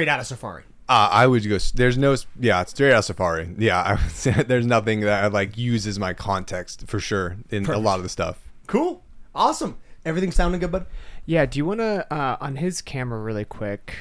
[0.00, 0.62] straight out of Safari.
[0.88, 1.58] Uh, I would go.
[1.74, 2.16] There's no.
[2.38, 3.54] Yeah, it's straight out of Safari.
[3.58, 7.66] Yeah, I would say there's nothing that I like uses my context for sure in
[7.66, 8.40] a lot of the stuff.
[8.66, 9.02] Cool.
[9.34, 9.76] Awesome.
[10.06, 10.86] Everything sounding good, bud?
[11.26, 13.94] Yeah, do you want to, uh, on his camera really quick,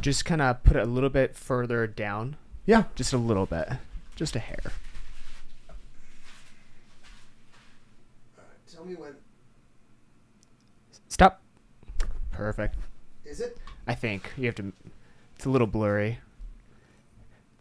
[0.00, 2.36] just kind of put it a little bit further down?
[2.66, 2.84] Yeah.
[2.96, 3.68] Just a little bit.
[4.16, 4.72] Just a hair.
[8.70, 9.14] Tell me when.
[11.08, 11.40] Stop.
[12.32, 12.74] Perfect.
[13.24, 13.56] Is it?
[13.86, 14.30] I think.
[14.36, 14.72] You have to.
[15.36, 16.18] It's a little blurry.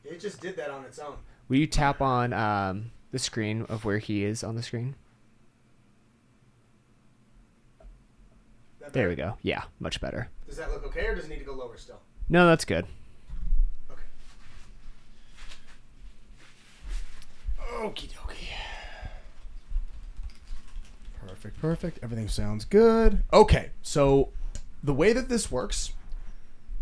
[0.03, 1.15] It just did that on its own.
[1.47, 4.95] Will you tap on um, the screen of where he is on the screen?
[8.91, 9.37] There we go.
[9.41, 10.29] Yeah, much better.
[10.47, 12.01] Does that look okay, or does it need to go lower still?
[12.27, 12.85] No, that's good.
[13.89, 14.01] Okay.
[17.77, 18.49] Okie dokie.
[21.25, 21.99] Perfect, perfect.
[22.03, 23.23] Everything sounds good.
[23.31, 24.29] Okay, so
[24.83, 25.93] the way that this works,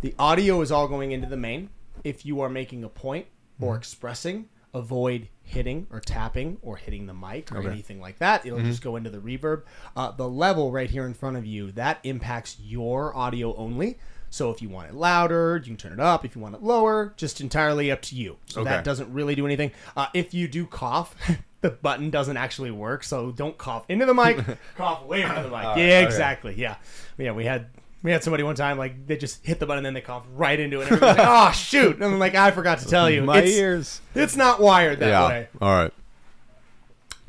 [0.01, 1.69] the audio is all going into the main.
[2.03, 3.25] If you are making a point
[3.59, 7.69] or expressing, avoid hitting or tapping or hitting the mic or Okay.
[7.69, 8.45] anything like that.
[8.45, 9.63] It'll just go into the reverb.
[9.95, 13.97] Uh, the level right here in front of you that impacts your audio only.
[14.29, 16.23] So if you want it louder, you can turn it up.
[16.23, 18.37] If you want it lower, just entirely up to you.
[18.45, 19.71] So that doesn't really do anything.
[19.97, 21.15] Uh, if you do cough,
[21.61, 23.03] the button doesn't actually work.
[23.03, 24.37] So don't cough into the mic.
[24.77, 25.63] cough away from the mic.
[25.63, 26.03] yeah, okay.
[26.05, 26.53] exactly.
[26.55, 26.75] Yeah,
[27.17, 27.31] yeah.
[27.31, 27.67] We had
[28.03, 30.27] we had somebody one time like they just hit the button and then they coughed
[30.35, 30.83] right into it.
[30.83, 31.95] And everybody's like, oh shoot!
[31.95, 34.01] And I'm like, I forgot to tell you, My it's, ears.
[34.15, 35.27] it's not wired that Yeah.
[35.27, 35.47] way.
[35.61, 35.93] All right.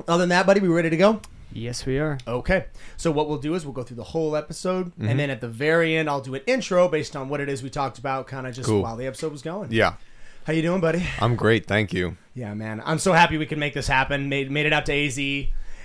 [0.07, 1.21] Other than that, buddy, we ready to go?
[1.53, 2.17] Yes, we are.
[2.27, 2.65] Okay.
[2.97, 5.07] So what we'll do is we'll go through the whole episode, Mm-hmm.
[5.09, 7.61] and then at the very end, I'll do an intro based on what it is
[7.61, 8.81] we talked about, kind of just Cool.
[8.83, 9.71] while the episode was going.
[9.71, 9.95] Yeah.
[10.45, 11.05] How you doing, buddy?
[11.19, 11.67] I'm great.
[11.67, 12.17] Thank you.
[12.33, 12.81] Yeah, man.
[12.85, 14.27] I'm so happy we could make this happen.
[14.29, 15.19] Made made it out to AZ,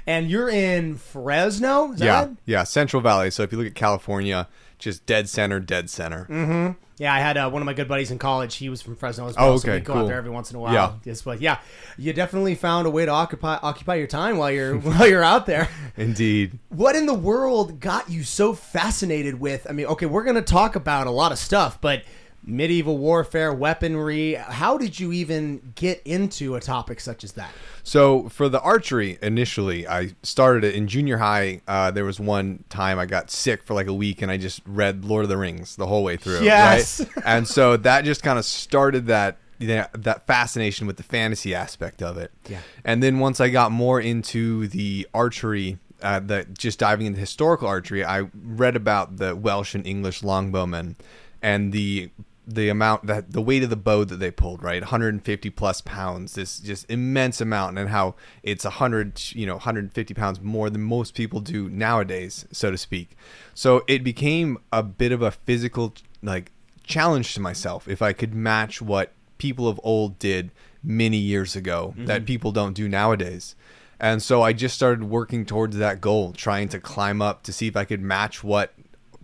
[0.06, 1.92] and you're in Fresno.
[1.92, 2.20] Is that Yeah.
[2.20, 2.36] right?
[2.46, 2.64] Yeah.
[2.64, 3.30] Central Valley.
[3.30, 4.48] So if you look at California,
[4.78, 6.26] just dead center, dead center.
[6.28, 6.72] Mm-hmm.
[6.98, 8.56] Yeah, I had uh, one of my good buddies in college.
[8.56, 9.52] He was from Fresno as well.
[9.52, 10.72] Oh, So we okay, go out there every once in a while.
[10.72, 10.92] Yeah.
[11.04, 11.58] Yes, but yeah,
[11.98, 15.44] you definitely found a way to occupy occupy your time while you're while you're out
[15.44, 15.68] there.
[15.98, 16.58] Indeed.
[16.70, 19.66] What in the world got you so fascinated with?
[19.68, 22.02] I mean, okay, we're going to talk about a lot of stuff, but
[22.46, 24.34] medieval warfare, weaponry.
[24.34, 27.50] How did you even get into a topic such as that?
[27.82, 31.60] So for the archery, initially, I started it in junior high.
[31.66, 34.62] Uh, there was one time I got sick for like a week, and I just
[34.64, 36.42] read Lord of the Rings the whole way through.
[36.42, 37.00] Yes.
[37.00, 37.24] right?
[37.24, 42.02] and so that just kind of started that that that fascination with the fantasy aspect
[42.02, 42.30] of it.
[42.48, 42.60] Yeah.
[42.84, 45.78] And then once I got more into the archery.
[46.02, 50.96] Uh, the, just diving into historical archery, I read about the Welsh and English longbowmen
[51.40, 52.10] and the
[52.46, 54.80] the amount that the weight of the bow that they pulled, right?
[54.80, 60.40] 150 plus pounds, this just immense amount, and how it's 100, you know, 150 pounds
[60.40, 63.16] more than most people do nowadays, so to speak.
[63.54, 66.52] So it became a bit of a physical like
[66.84, 70.52] challenge to myself if I could match what people of old did
[70.82, 72.06] many years ago mm-hmm.
[72.06, 73.56] that people don't do nowadays.
[73.98, 77.66] And so I just started working towards that goal, trying to climb up to see
[77.66, 78.74] if I could match what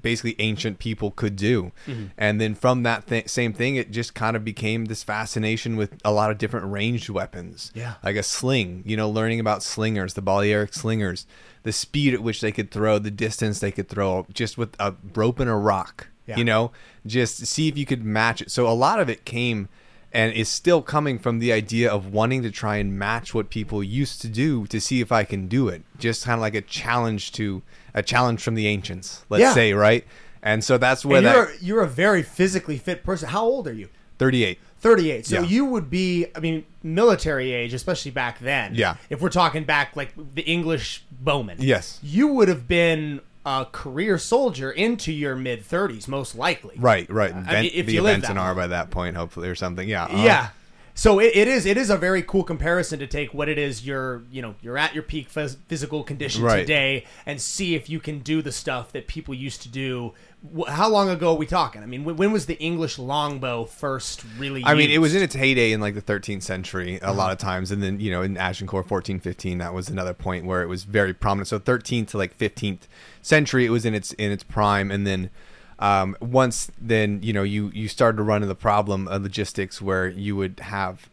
[0.03, 1.73] basically ancient people could do.
[1.87, 2.07] Mm-hmm.
[2.19, 5.95] And then from that th- same thing, it just kind of became this fascination with
[6.05, 7.73] a lot of different ranged weapons.
[7.75, 7.95] Yeah.
[8.03, 11.27] Like a sling, you know, learning about slingers, the Balearic slingers,
[11.63, 14.95] the speed at which they could throw, the distance they could throw just with a
[15.15, 16.09] rope and a rock.
[16.27, 16.37] Yeah.
[16.37, 16.73] You know,
[17.07, 18.51] just see if you could match it.
[18.51, 19.69] So a lot of it came
[20.13, 23.83] and is still coming from the idea of wanting to try and match what people
[23.83, 25.83] used to do to see if I can do it.
[25.99, 27.63] Just kind of like a challenge to
[27.95, 29.55] a challenge from the ancients, let's Yeah.
[29.55, 30.05] say, right?
[30.43, 33.29] And so that's where And that you're you're a very physically fit person.
[33.29, 33.89] How old are you?
[34.19, 34.59] 38.
[34.81, 35.27] 38.
[35.27, 35.43] So Yeah.
[35.47, 38.75] you would be, I mean, military age, especially back then.
[38.75, 38.97] Yeah.
[39.11, 41.59] If we're talking back like the English bowman.
[41.61, 42.01] Yes.
[42.03, 46.77] You would have been a career soldier into your mid 30s, most likely.
[46.79, 47.35] Right, right.
[47.35, 48.57] Mean, if be you a live Benson that R long.
[48.57, 49.89] by that point, hopefully, or something.
[49.89, 50.05] Yeah.
[50.05, 50.49] uh, Yeah.
[50.95, 53.87] So it, it is it is a very cool comparison to take what it is
[53.87, 56.61] you're you know you're at your peak phys- physical condition Right.
[56.61, 60.13] today and see if you can do the stuff that people used to do.
[60.57, 61.83] Wh- How long ago are we talking?
[61.83, 64.63] I mean, when, when was the English longbow first really?
[64.65, 67.15] I mean, it was in its heyday in like the 13th century a uh-huh.
[67.15, 70.63] lot of times, and then you know in Agincourt 1415 that was another point where
[70.63, 71.49] it was very prominent.
[71.49, 72.83] So 13th to like 15th
[73.23, 75.31] century, it was in its in its prime, and then
[75.79, 79.81] um, once then you know you you started to run into the problem of logistics
[79.81, 81.09] where you would have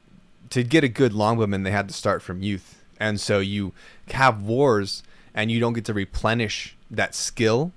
[0.50, 3.74] to get a good longbowman they had to start from youth, and so you
[4.12, 5.04] have wars
[5.34, 7.72] and you don't get to replenish that skill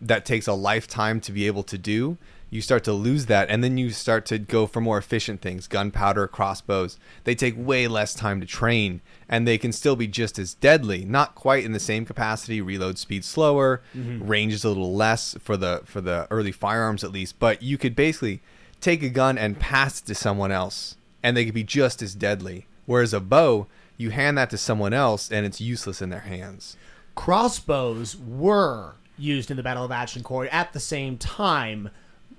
[0.00, 2.18] that takes a lifetime to be able to do
[2.52, 5.66] you start to lose that, and then you start to go for more efficient things,
[5.66, 6.98] gunpowder, crossbows.
[7.24, 11.06] They take way less time to train, and they can still be just as deadly.
[11.06, 12.60] Not quite in the same capacity.
[12.60, 14.28] Reload speed slower, mm-hmm.
[14.28, 17.38] range is a little less for the for the early firearms at least.
[17.38, 18.42] But you could basically
[18.82, 22.14] take a gun and pass it to someone else, and they could be just as
[22.14, 22.66] deadly.
[22.84, 23.66] Whereas a bow,
[23.96, 26.76] you hand that to someone else, and it's useless in their hands.
[27.14, 31.88] crossbows were used in the Battle of Agincourt at the same time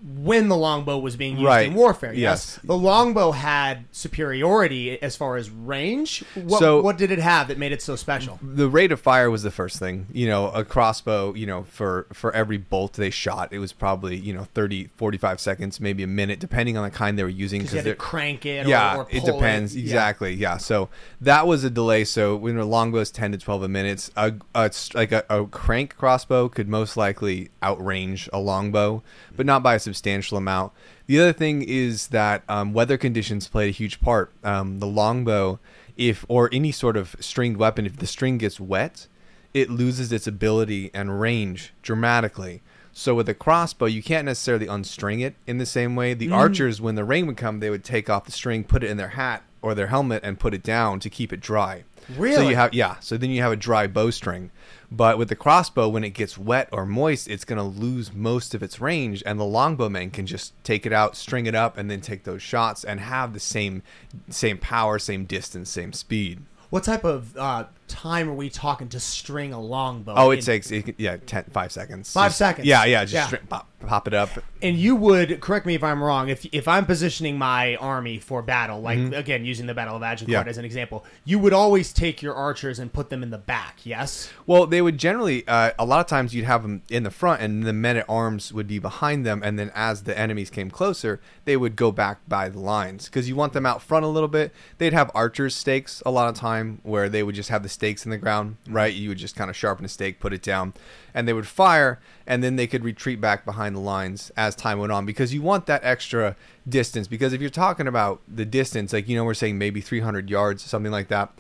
[0.06, 1.68] when the longbow was being used Right.
[1.68, 2.12] in warfare.
[2.14, 2.56] Yes.
[2.58, 2.60] Yes.
[2.64, 6.24] The longbow had superiority as far as range.
[6.36, 8.40] What, So- what did it have that made it so special?
[8.42, 12.06] the rate of fire was the first thing you know a crossbow you know for
[12.14, 16.08] for every bolt they shot it was probably you know 30 45 seconds maybe a
[16.08, 18.96] minute depending on the kind they were using Because you had to crank it yeah
[18.98, 19.84] or, or it depends Yeah.
[19.84, 20.58] exactly yeah.
[20.58, 20.90] so
[21.22, 24.72] that was a delay so when a longbow is 10 to 12 minutes a, a
[24.94, 29.02] like a, a crank crossbow could most likely outrange a longbow
[29.36, 30.72] but not by a substantial amount
[31.06, 35.60] the other thing is that um, weather conditions played a huge part um, the longbow
[35.96, 39.08] if or any sort of stringed weapon if the string gets wet
[39.54, 42.62] it loses its ability and range dramatically.
[42.92, 46.14] So with a crossbow, you can't necessarily unstring it in the same way.
[46.14, 48.90] The archers, when the rain would come, they would take off the string, put it
[48.90, 51.86] in their hat or their helmet, and put it down to keep it dry.
[52.18, 52.36] Really?
[52.36, 53.00] So you have yeah.
[53.00, 54.52] So then you have a dry bowstring.
[54.96, 58.54] But with the crossbow, when it gets wet or moist, it's going to lose most
[58.54, 61.90] of its range, and the longbowman can just take it out, string it up, and
[61.90, 63.82] then take those shots and have the same
[64.30, 66.44] same power, same distance, same speed.
[66.70, 70.14] What type of uh, time are we talking to string a longbow?
[70.16, 72.12] Oh, it in- takes it, yeah, 10, five seconds.
[72.12, 72.68] Five Just- seconds.
[72.68, 73.06] Yeah, yeah.
[73.06, 73.38] Just Yeah.
[73.40, 74.30] stri- pop, pop it up.
[74.62, 76.30] and you would correct me if I'm wrong.
[76.30, 80.34] If if I'm positioning my army for battle, like again using the Battle of Agincourt
[80.38, 80.46] Mm-hmm.
[80.48, 80.50] Yeah.
[80.50, 83.80] as an example, you would always take your archers and put them in the back.
[83.84, 84.30] Yes.
[84.48, 85.46] Well, they would generally.
[85.48, 88.06] Uh, a lot of times, you'd have them in the front, and the men at
[88.10, 89.42] arms would be behind them.
[89.44, 93.28] And then, as the enemies came closer, they would go back by the lines because
[93.28, 94.54] you want them out front a little bit.
[94.78, 98.06] They'd have archers' stakes a lot of time, where they would just have the stakes
[98.06, 98.58] in the ground.
[98.68, 100.74] Right, you would just kind of sharpen a stake, put it down,
[101.14, 104.80] and they would fire, and then they could retreat back behind the lines as time
[104.80, 106.36] went on because you want that extra
[106.68, 107.08] distance.
[107.08, 110.64] Because if you're talking about the distance, like you know, we're saying maybe 300 yards,
[110.64, 111.32] something like that,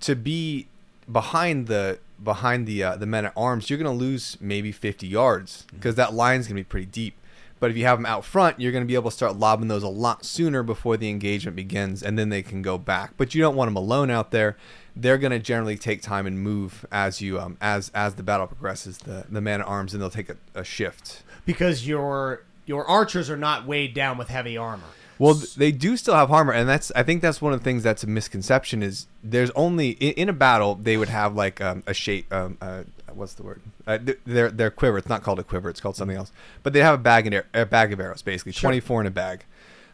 [0.00, 0.68] to be
[1.10, 5.06] behind the behind the uh, the men at arms, you're going to lose maybe 50
[5.06, 7.14] yards because that line's going to be pretty deep.
[7.58, 9.68] But if you have them out front, you're going to be able to start lobbing
[9.68, 13.14] those a lot sooner before the engagement begins, and then they can go back.
[13.16, 14.56] But you don't want them alone out there.
[14.96, 18.46] They're going to generally take time and move as you um, as as the battle
[18.46, 18.98] progresses.
[18.98, 21.22] The the man at arms, and they'll take a, a shift.
[21.44, 24.84] because your your archers are not weighed down with heavy armor.
[25.18, 27.64] Well, th- they do still have armor, and that's I think that's one of the
[27.64, 31.60] things that's a misconception is there's only in, in a battle they would have like
[31.60, 32.32] um, a shape.
[32.32, 32.82] Um, uh,
[33.14, 33.60] what's the word?
[33.86, 34.98] Uh, th- their their quiver.
[34.98, 35.70] It's not called a quiver.
[35.70, 36.32] It's called something else.
[36.62, 38.68] But they have a bag and a bag of arrows, basically Sure.
[38.68, 39.44] twenty four in a bag.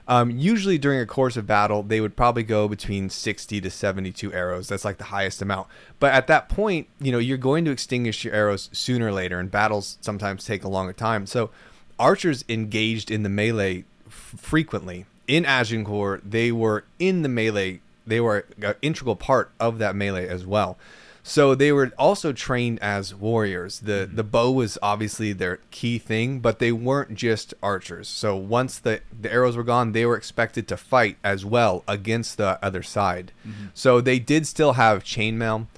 [0.09, 4.33] Um, usually during a course of battle, they would probably go between 60 to 72
[4.33, 4.69] arrows.
[4.69, 5.69] That's like the highest amount.
[6.01, 9.39] But at that point, you know, you're going to extinguish your arrows sooner or later,
[9.39, 11.27] and battles sometimes take a longer time.
[11.27, 11.51] So
[11.99, 15.07] archers engaged in the melee f- frequently.
[15.29, 17.81] In Agincourt, they were in the melee.
[18.05, 20.77] They were an integral part of that melee as well.
[21.25, 23.81] So they were also trained as warriors.
[23.81, 28.09] The the bow was obviously their key thing, but they weren't just archers.
[28.09, 32.39] So once the the arrows were gone, they were expected to fight as well against
[32.39, 33.31] the other side.
[33.73, 35.69] So they did still have chainmail.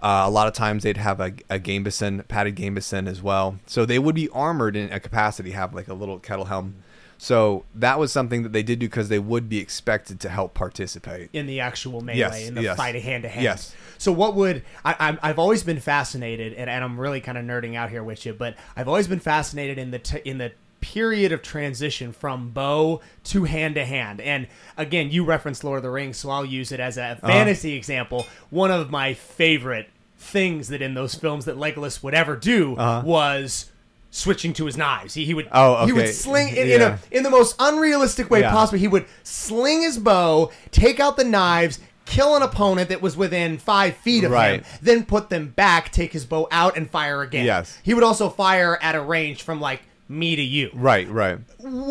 [0.00, 3.58] Uh, a lot of times they'd have a, a gambeson, padded gambeson as well.
[3.66, 6.74] So they would be armored in a capacity, have like a little kettle helm.
[7.24, 10.54] So that was something that they did do because they would be expected to help
[10.54, 11.30] participate.
[11.32, 12.76] in the actual melee Yes, in the yes.
[12.76, 13.44] fight hand to hand.
[13.44, 13.72] Yes.
[13.96, 17.44] So what would I, I'm, I've always been fascinated, and, and I'm really kind of
[17.44, 20.50] nerding out here with you, but I've always been fascinated in the t- in the
[20.80, 24.20] period of transition from bow to hand to hand.
[24.20, 27.28] And again, you referenced Lord of the Rings, so I'll use it as a Uh-huh.
[27.28, 28.26] fantasy example.
[28.50, 29.88] One of my favorite
[30.18, 33.70] things that in those films that Legolas would ever do was
[34.12, 35.14] switching to his knives.
[35.14, 35.48] He, he would.
[35.50, 38.52] Oh, he would sling in, in a in the most unrealistic way Yeah.
[38.52, 38.78] possible.
[38.78, 43.58] He would sling his bow, take out the knives, kill an opponent that was within
[43.58, 47.44] five feet of him, then put them back, take his bow out, and fire again.
[47.46, 47.76] Yes.
[47.82, 50.70] He would also fire at a range from like me to you.
[50.74, 51.38] Right, right.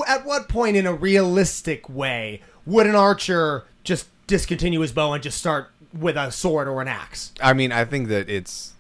[0.08, 5.24] At what point in a realistic way would an archer just discontinue his bow and
[5.24, 7.32] just start with a sword or an axe?
[7.42, 8.74] I mean, I think that it's.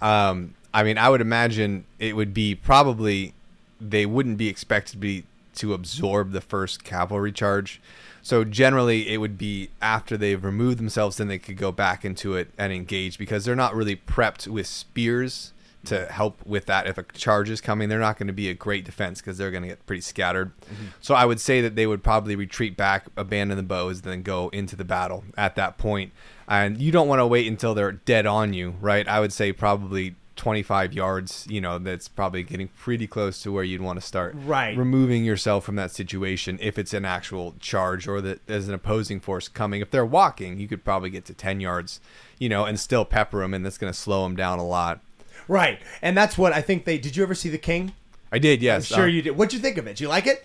[0.00, 3.34] Um, I mean, I would imagine it would be probably
[3.80, 5.24] they wouldn't be expected to be
[5.54, 7.80] to absorb the first cavalry charge.
[8.22, 12.36] So generally, it would be after they've removed themselves, then they could go back into
[12.36, 15.52] it and engage because they're not really prepped with spears
[15.84, 16.86] to help with that.
[16.86, 19.50] If a charge is coming, they're not going to be a great defense because they're
[19.50, 20.52] going to get pretty scattered.
[20.60, 20.86] Mm-hmm.
[21.00, 24.48] So I would say that they would probably retreat back, abandon the bows, then go
[24.50, 26.12] into the battle at that point.
[26.46, 29.08] And you don't want to wait until they're dead on you, right?
[29.08, 31.46] I would say probably 25 yards.
[31.48, 34.76] You know, that's probably getting pretty close to where you'd want to start Right.
[34.76, 39.20] removing yourself from that situation if it's an actual charge or that there's an opposing
[39.20, 39.80] force coming.
[39.80, 42.00] If they're walking, you could probably get to 10 yards,
[42.40, 44.98] you know, and still pepper them, and that's going to slow them down a lot.
[45.46, 46.98] Right, and that's what I think they.
[46.98, 47.92] Did you ever see The King?
[48.32, 48.86] I did, I'm yes.
[48.86, 49.36] sure uh, you did.
[49.36, 49.90] What'd you think of it?
[49.90, 50.44] Did you like it?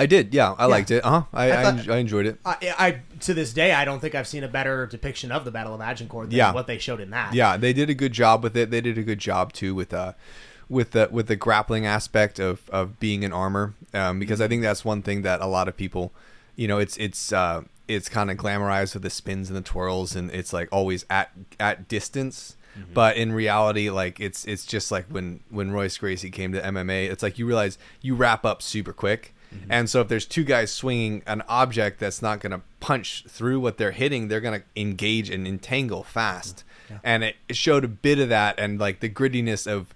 [0.00, 0.54] I did, yeah.
[0.58, 1.04] I liked it.
[1.04, 1.22] Uh huh.
[1.32, 2.38] I, I I, thought- I enjoyed it.
[2.44, 5.50] I, I to this day I don't think I've seen a better depiction of the
[5.50, 6.52] Battle of Agincourt than Yeah.
[6.52, 7.34] what they showed in that.
[7.34, 8.70] Yeah, they did a good job with it.
[8.70, 10.14] They did a good job too with uh
[10.68, 14.62] with the with the grappling aspect of of being in armor um, because I think
[14.62, 16.12] that's one thing that a lot of people,
[16.56, 20.14] you know, it's it's uh it's kind of glamorized with the spins and the twirls
[20.16, 22.56] and it's like always at at distance.
[22.94, 27.10] But in reality, like it's it's just like when when Royce Gracie came to MMA,
[27.10, 29.34] it's like you realize you wrap up super quick,
[29.68, 33.60] and so if there's two guys swinging an object that's not going to punch through
[33.60, 36.64] what they're hitting, they're going to engage and entangle fast.
[37.04, 39.94] And it, it showed a bit of that and like the grittiness of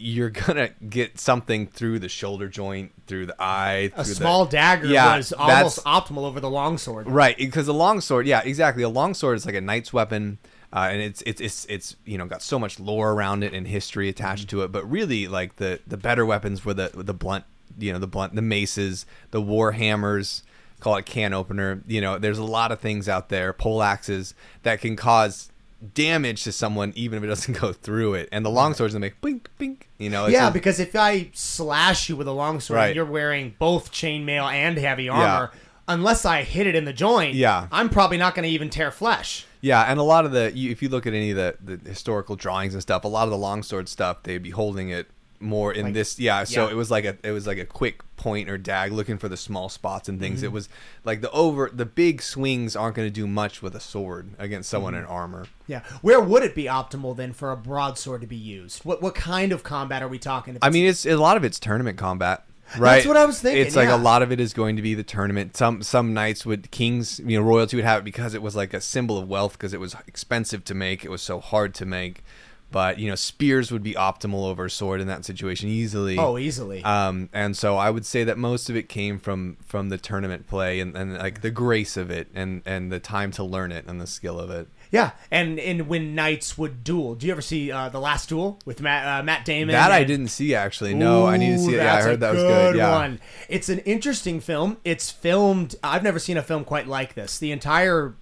[0.00, 4.86] you're gonna get something through the shoulder joint, through the eye, A small the, dagger
[4.86, 7.08] Yeah, was almost optimal over the longsword.
[7.08, 8.82] Right, because a longsword, yeah, exactly.
[8.82, 10.38] A longsword is like a knight's weapon,
[10.72, 13.66] uh, and it's it's it's it's you know got so much lore around it and
[13.66, 14.72] history attached to it.
[14.72, 17.44] But really, like the the better weapons were the the blunt,
[17.82, 20.42] you know, the blunt, the maces, the war hammers.
[20.80, 21.82] Call it can opener.
[21.86, 25.50] You know, there's a lot of things out there, pole axes that can cause
[25.94, 28.28] damage to someone even if it doesn't go through it.
[28.32, 29.88] And the longswords that make blink, blink.
[29.98, 32.86] You know, it's Yeah, a- because if I slash you with a longsword, Right.
[32.88, 35.50] and you're wearing both chainmail and heavy armor.
[35.52, 35.60] Yeah.
[35.88, 37.66] Unless I hit it in the joint, Yeah.
[37.72, 39.44] I'm probably not going to even tear flesh.
[39.62, 41.88] Yeah, and a lot of the you, if you look at any of the, the
[41.90, 45.08] historical drawings and stuff, a lot of the longsword stuff they'd be holding it
[45.40, 46.18] more in Like- this.
[46.18, 46.70] Yeah, so yeah.
[46.72, 49.36] it was like a it was like a quick point or dag, looking for the
[49.36, 50.38] small spots and things.
[50.38, 50.46] Mm-hmm.
[50.46, 50.68] It was
[51.04, 54.68] like the over the big swings aren't going to do much with a sword against
[54.68, 55.04] someone Mm-hmm.
[55.04, 55.46] in armor.
[55.66, 55.80] Yeah.
[56.02, 58.84] Where would it be optimal then for a broadsword to be used?
[58.84, 60.66] What what kind of combat are we talking about?
[60.66, 62.44] I mean, it's a lot of it's tournament combat.
[62.78, 63.96] Right, That's what I was thinking, It's like yeah.
[63.96, 65.56] a lot of it is going to be the tournament.
[65.56, 68.72] Some some knights would kings, you know, royalty would have it because it was like
[68.72, 71.04] a symbol of wealth because it was expensive to make.
[71.04, 72.22] It was so hard to make,
[72.70, 76.18] but you know, spears would be optimal over sword in that situation easily.
[76.18, 76.82] oh, easily.
[76.84, 80.46] Um, and so I would say that most of it came from from the tournament
[80.46, 83.86] play and, and like the grace of it and and the time to learn it
[83.86, 84.68] and the skill of it.
[84.90, 88.58] yeah, and and when knights would duel, do you ever see uh, the Last Duel
[88.64, 89.72] with Matt uh, Matt Damon?
[89.72, 90.94] That I didn't see actually.
[90.94, 91.82] No, I need to see Ooh, it.
[91.82, 92.76] Yeah, I heard that was good.
[92.76, 92.94] Yeah.
[92.94, 93.20] One.
[93.48, 94.76] It's an interesting film.
[94.84, 95.74] It's filmed.
[95.82, 97.38] I've never seen a film quite like this.
[97.38, 98.14] The entire.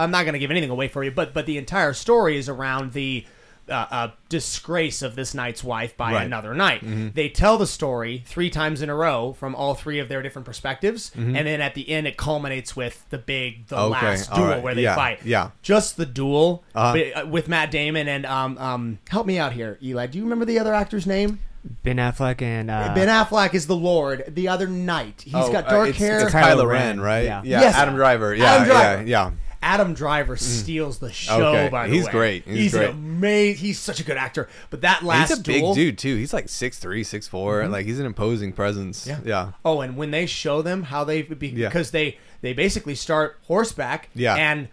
[0.00, 2.48] I'm not going to give anything away for you, but but the entire story is
[2.48, 3.24] around the.
[3.68, 6.18] Uh, uh, disgrace of this knight's wife by Right.
[6.18, 6.26] Mm-hmm.
[6.26, 7.14] another knight.
[7.14, 10.46] They tell the story three times in a row from all three of their different
[10.46, 13.92] perspectives, and then at the end it culminates with the big, the Mm-hmm.
[13.94, 14.62] Okay, last all duel right.
[14.62, 15.18] where they Yeah, fight.
[15.24, 15.50] yeah.
[15.62, 17.22] just the duel Uh-huh.
[17.22, 18.98] uh, with Matt Damon and um um.
[19.08, 20.06] Help me out here, Eli.
[20.06, 21.40] Do you remember the other actor's name?
[21.82, 24.22] Ben Affleck and uh, Ben Affleck is the Lord.
[24.28, 25.22] The other knight.
[25.24, 26.20] He's Oh, got uh, dark it's, hair.
[26.20, 27.24] It's Kylo Kylo Ren, Ren, right?
[27.24, 27.42] yeah.
[27.44, 27.74] Yes.
[27.74, 28.32] Adam Driver.
[28.32, 29.02] Yeah, Adam Driver.
[29.02, 29.30] yeah, yeah.
[29.66, 30.44] Adam Driver mm-hmm.
[30.44, 31.48] steals the show.
[31.48, 31.96] Okay, By the way.
[31.96, 32.44] he's way, great.
[32.44, 32.90] He's great.
[32.90, 33.64] amazing.
[33.64, 34.48] He's such a good actor.
[34.70, 36.14] But that last he's a big dude too.
[36.14, 37.72] He's like six three, six mm-hmm.
[37.72, 39.08] Like he's an imposing presence.
[39.08, 39.18] Yeah.
[39.24, 39.52] yeah.
[39.64, 41.68] Oh, and when they show them how they be, Yeah.
[41.68, 44.08] because they they basically start horseback.
[44.14, 44.36] Yeah.
[44.36, 44.68] And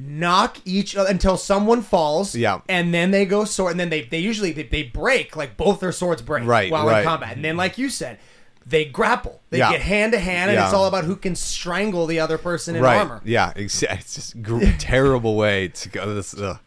[0.00, 2.34] knock each other until someone falls.
[2.34, 2.60] Yeah.
[2.68, 5.80] And then they go sword, and then they they usually they, they break like both
[5.80, 7.00] their swords break Right, while right.
[7.00, 8.18] in combat, and then like you said.
[8.68, 9.40] They grapple.
[9.50, 9.72] They Yeah.
[9.72, 10.66] get hand to hand, and Yeah.
[10.66, 12.98] it's all about who can strangle the other person in right.
[12.98, 13.20] armor.
[13.24, 13.52] Yeah.
[13.56, 16.14] It's just gr- terrible way to go.
[16.14, 16.34] This.
[16.38, 16.58] Ugh.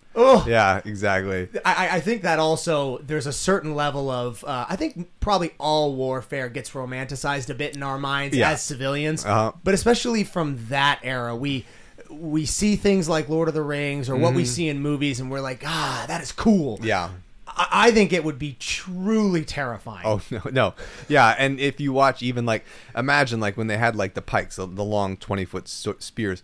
[0.47, 0.81] Yeah.
[0.83, 1.47] Exactly.
[1.63, 5.95] I, I think that also there's a certain level of uh, I think probably all
[5.95, 8.51] warfare gets romanticized a bit in our minds Yeah.
[8.51, 9.51] as civilians, Uh-huh.
[9.63, 11.65] but especially from that era, we
[12.09, 15.31] we see things like Lord of the Rings or what we see in movies, and
[15.31, 16.75] we're like, ah, that is cool.
[16.77, 16.87] Mm-hmm.
[16.87, 17.09] Yeah.
[17.55, 20.05] I, think it would be truly terrifying.
[20.05, 20.73] Oh no, no,
[21.07, 21.35] yeah.
[21.37, 22.65] And if you watch, even like
[22.95, 26.43] imagine like when they had like the pikes, the, the long twenty foot spears,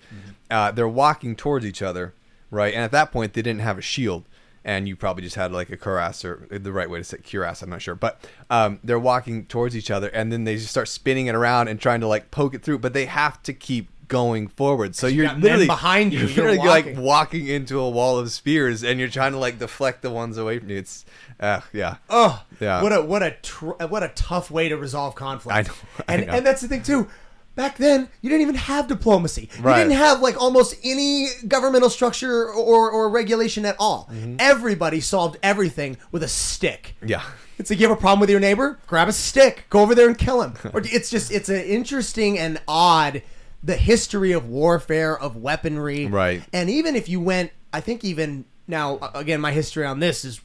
[0.50, 2.14] uh, they're walking towards each other,
[2.52, 2.74] right?
[2.74, 4.26] And at that point, they didn't have a shield,
[4.64, 7.62] and you probably just had like a cuirass or the right way to say cuirass.
[7.62, 10.88] I'm not sure, but um, they're walking towards each other, and then they just start
[10.88, 13.90] spinning it around and trying to like poke it through, but they have to keep
[14.08, 14.96] going forward.
[14.96, 17.02] So you're literally behind you, You're, you're literally like walking.
[17.02, 20.60] walking into a wall of spears, and you're trying to like deflect the ones away
[20.60, 20.78] from you.
[20.78, 21.06] It's,
[21.40, 21.98] uh, yeah.
[22.10, 22.82] Oh, Yeah.
[22.82, 25.56] What a what a tr- what a tough way to resolve conflict.
[25.58, 25.74] I know,
[26.08, 26.34] I and know.
[26.34, 27.08] and that's the thing too.
[27.56, 29.50] back then you didn't even have diplomacy.
[29.60, 29.78] Right.
[29.78, 34.10] You didn't have like almost any governmental structure or, or regulation at all.
[34.40, 36.96] Everybody solved everything with a stick.
[37.06, 37.24] Yeah.
[37.60, 40.08] It's like you have a problem with your neighbor, grab a stick, go over there
[40.08, 40.54] and kill him.
[40.74, 43.24] Or it's just it's an interesting and odd
[43.64, 46.06] the history of warfare of weaponry.
[46.06, 46.44] Right.
[46.54, 50.42] And even if you went, I think even now again my history on this is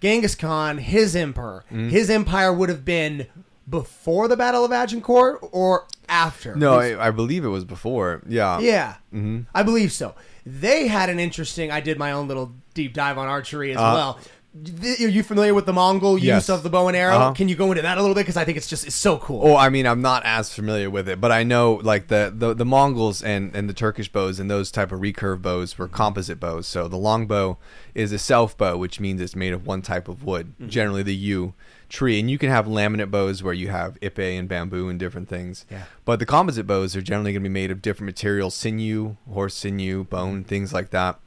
[0.00, 1.88] Genghis Khan, his emperor, Mm-hmm.
[1.90, 3.26] his empire would have been
[3.68, 6.56] before the Battle of Agincourt or after.
[6.56, 8.22] No, I, I believe it was before.
[8.28, 8.58] Yeah.
[8.58, 9.42] Yeah, Mm-hmm.
[9.54, 10.14] I believe so.
[10.44, 11.70] They had an interesting.
[11.70, 13.94] I did my own little deep dive on archery as Uh-huh.
[13.94, 14.18] well.
[14.54, 16.48] Are you familiar with the Mongol use Yes.
[16.50, 17.14] of the bow and arrow?
[17.14, 17.32] Uh-huh.
[17.32, 19.16] Can you go into that a little bit because I think it's just it's so
[19.16, 19.40] cool.
[19.44, 22.52] Oh, I mean, I'm not as familiar with it, but I know like the the,
[22.52, 26.38] the Mongols and, and the Turkish bows and those type of recurve bows were composite
[26.38, 26.66] bows.
[26.66, 27.56] So the longbow
[27.94, 31.14] is a self bow, which means it's made of one type of wood, generally the
[31.16, 31.54] yew
[31.88, 32.20] tree.
[32.20, 35.64] And you can have laminate bows where you have ipe and bamboo and different things.
[35.70, 35.84] Yeah.
[36.04, 39.54] But the composite bows are generally going to be made of different materials, sinew, horse
[39.54, 41.18] sinew, bone, things like that.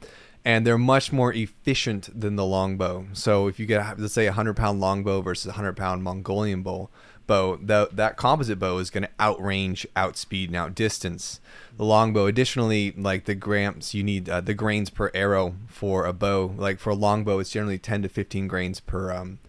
[0.46, 3.06] And they're much more efficient than the longbow.
[3.14, 6.62] So if you get, let's say, a hundred pound longbow versus a hundred pound Mongolian
[6.62, 6.88] bow,
[7.26, 11.40] bow, that that composite bow is going to outrange, outspeed, and outdistance
[11.76, 12.26] the longbow.
[12.26, 16.54] Additionally, like the grams, you need uh, the grains per arrow for a bow.
[16.56, 19.40] Like for a longbow, it's generally ten to fifteen grains per um,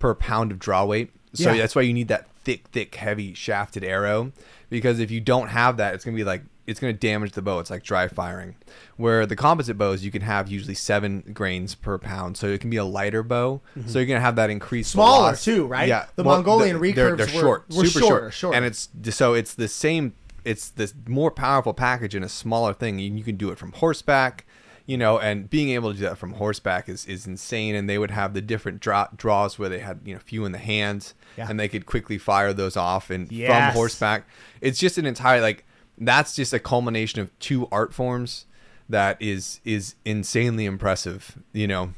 [0.00, 1.12] per pound of draw weight.
[1.32, 1.58] So Yeah.
[1.58, 4.32] that's why you need that thick, thick, heavy shafted arrow.
[4.68, 7.58] Because if you don't have that, it's gonna be like it's gonna damage the bow.
[7.58, 8.54] It's like dry firing.
[8.96, 12.70] Where the composite bows, you can have usually seven grains per pound, so it can
[12.70, 13.60] be a lighter bow.
[13.86, 14.96] So you're gonna have that increased Mm-hmm.
[14.98, 15.54] Smaller, velocity.
[15.56, 15.88] too, right?
[15.88, 18.56] Yeah, The Mongolian they're- recurves they're, were- short, were super shorter, short, shorter.
[18.56, 20.14] and it's so it's the same.
[20.44, 22.98] It's this more powerful package in a smaller thing.
[22.98, 24.46] You, you can do it from horseback
[24.86, 27.76] you know, and being able to do that from horseback is, is insane.
[27.76, 30.50] And they would have the different draw, draws where they had you know few in
[30.50, 31.46] the hands, Yeah.
[31.48, 33.48] and they could quickly fire those off and Yes.
[33.72, 34.24] from horseback.
[34.60, 35.64] It's just an entire like
[36.00, 38.46] that's just a culmination of two art forms
[38.88, 41.36] that is is insanely impressive.
[41.52, 41.90] You know,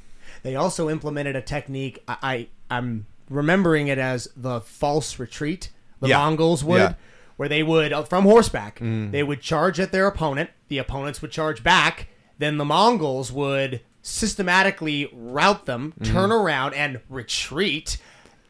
[0.43, 2.03] They also implemented a technique.
[2.09, 5.71] I, I I'm remembering it as the false retreat.
[6.01, 6.19] The Yeah.
[6.19, 6.89] Mongols would, Yeah.
[6.89, 6.97] Mm.
[7.37, 8.79] where they would uh, from horseback.
[8.81, 10.51] They would charge at their opponent.
[10.69, 12.09] The opponents would charge back.
[12.39, 16.13] Then the Mongols would systematically rout them, Mm-hmm.
[16.13, 17.99] turn around and retreat.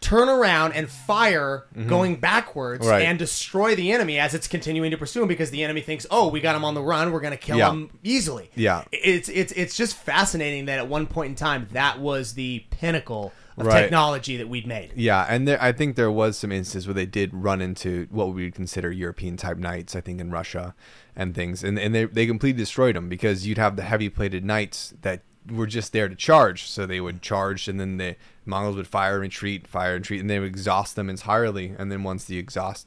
[0.02, 2.90] Turn around and fire going backwards Mm-hmm.
[2.90, 3.02] Right.
[3.04, 6.28] and destroy the enemy as it's continuing to pursue him because the enemy thinks, "Oh,
[6.28, 7.12] we got him on the run.
[7.12, 7.70] We're going to kill Yeah.
[7.70, 8.84] him easily." Yeah.
[8.92, 13.32] it's it's it's just fascinating that at one point in time that was the pinnacle
[13.56, 13.82] of Right.
[13.82, 14.92] technology that we'd made.
[14.96, 18.32] Yeah, and there, I think there was some instances where they did run into what
[18.34, 19.94] we would consider European type knights.
[19.94, 20.74] I think in Russia
[21.14, 24.44] and things, and and they they completely destroyed them because you'd have the heavy plated
[24.44, 26.64] knights that were just there to charge.
[26.68, 30.20] So they would charge, and then the Mongols would fire and retreat, fire and retreat,
[30.20, 31.74] and they would exhaust them entirely.
[31.78, 32.86] And then once the exhaust,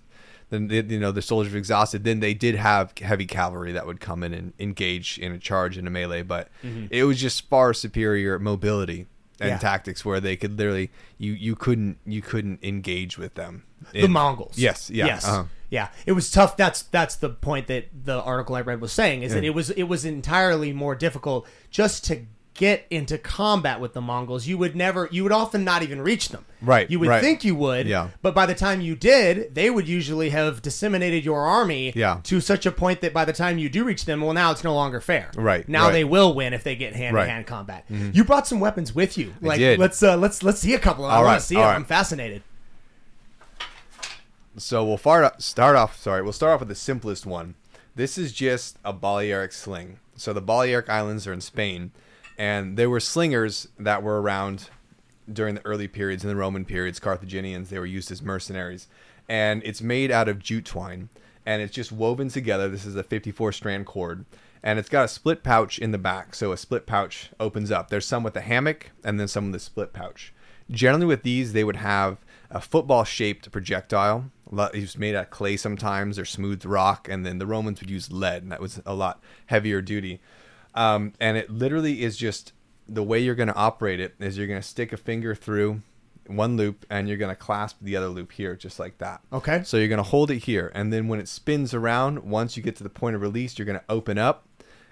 [0.49, 2.03] then they, you know the soldiers were exhausted.
[2.03, 5.77] Then they did have heavy cavalry that would come in and engage in a charge
[5.77, 6.49] in a melee, but
[6.89, 9.07] it was just far superior mobility
[9.39, 9.57] and Yeah.
[9.57, 13.63] tactics where they could literally you you couldn't you couldn't engage with them.
[13.91, 14.57] The Mongols.
[14.57, 15.25] Yes, yeah, Yes.
[15.27, 15.43] uh-huh.
[15.69, 15.89] Yeah.
[16.05, 16.55] It was tough.
[16.57, 19.71] That's that's the point that the article I read was saying is that it was
[19.71, 22.21] it was entirely more difficult just to
[22.55, 24.47] get into combat with the Mongols.
[24.47, 26.45] You would never you would often not even reach them.
[26.61, 27.21] Right, You would right.
[27.21, 27.85] think you would.
[27.85, 28.09] Yeah.
[28.23, 32.21] But by the time you did, they would usually have disseminated your army Yeah.
[32.23, 34.63] to such a point that by the time you do reach them, well now it's
[34.63, 35.29] no longer fair.
[35.35, 35.91] Right, Now right.
[35.91, 37.85] they will win if they get hand to hand combat.
[37.89, 39.33] You brought some weapons with you.
[39.41, 39.77] Like did.
[39.77, 41.05] let's uh let's let's see a couple.
[41.05, 41.69] I All want right, to see all them.
[41.69, 41.75] right.
[41.75, 42.41] I'm fascinated.
[44.57, 44.97] So we'll
[45.39, 45.97] start off.
[46.01, 47.55] Sorry, we'll start off with the simplest one.
[47.95, 49.99] This is just a Balearic sling.
[50.15, 51.91] So the Balearic Islands are in Spain,
[52.37, 54.69] and there were slingers that were around
[55.31, 56.99] during the early periods in the Roman periods.
[56.99, 58.87] Carthaginians they were used as mercenaries,
[59.27, 61.09] and it's made out of jute twine,
[61.45, 62.67] and it's just woven together.
[62.69, 64.25] This is a 54 strand cord,
[64.63, 66.35] and it's got a split pouch in the back.
[66.35, 67.89] So a split pouch opens up.
[67.89, 70.33] There's some with a hammock, and then some with a split pouch.
[70.69, 72.17] Generally, with these, they would have
[72.49, 74.31] a football shaped projectile.
[74.51, 77.89] It was made out of clay sometimes or smooth rock, and then the Romans would
[77.89, 80.19] use lead, and that was a lot heavier duty.
[80.75, 82.53] Um, and it literally is just
[82.87, 85.81] the way you're going to operate it is you're going to stick a finger through
[86.27, 89.21] one loop and you're going to clasp the other loop here, just like that.
[89.31, 89.63] Okay.
[89.63, 92.63] So you're going to hold it here, and then when it spins around, once you
[92.63, 94.47] get to the point of release, you're going to open up,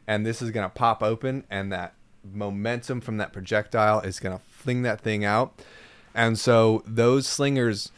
[0.07, 1.93] and this is going to pop open, and that
[2.31, 5.61] momentum from that projectile is going to fling that thing out.
[6.15, 7.91] And so those slingers,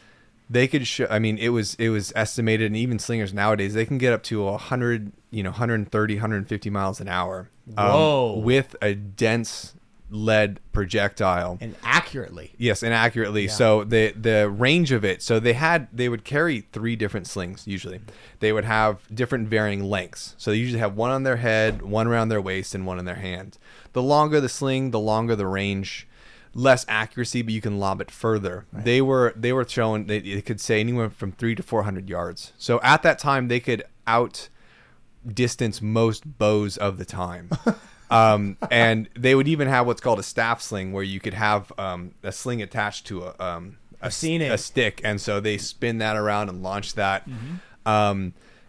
[0.48, 1.06] they could show.
[1.10, 4.22] I mean, it was it was estimated, and even slingers nowadays, they can get up
[4.24, 7.50] to 100, you know, 130, 150 miles an hour.
[7.76, 8.38] um, Whoa.
[8.38, 9.74] with a dense
[10.08, 11.58] lead projectile.
[11.60, 12.52] and accurately.
[12.58, 13.48] Yes, inaccurately.
[13.48, 15.20] So the the range of it.
[15.20, 18.00] So they had they would carry three different slings usually.
[18.38, 20.36] They would have different varying lengths.
[20.38, 23.04] So they usually have one on their head, one around their waist, and one in
[23.04, 23.58] their hand.
[23.94, 26.06] The longer the sling, the longer the range.
[26.56, 28.64] Less accuracy, but you can lob it further.
[28.72, 32.08] They were they were shown they, they could say anywhere from three to four hundred
[32.08, 32.52] yards.
[32.56, 34.48] So at that time, they could out
[35.26, 37.50] distance most bows of the time.
[38.10, 41.72] um, and they would even have what's called a staff sling, where you could have
[41.78, 46.16] um, a sling attached to a um, a, a stick, and so they spin that
[46.16, 47.28] around and launch that.
[47.28, 47.56] Mm-hmm.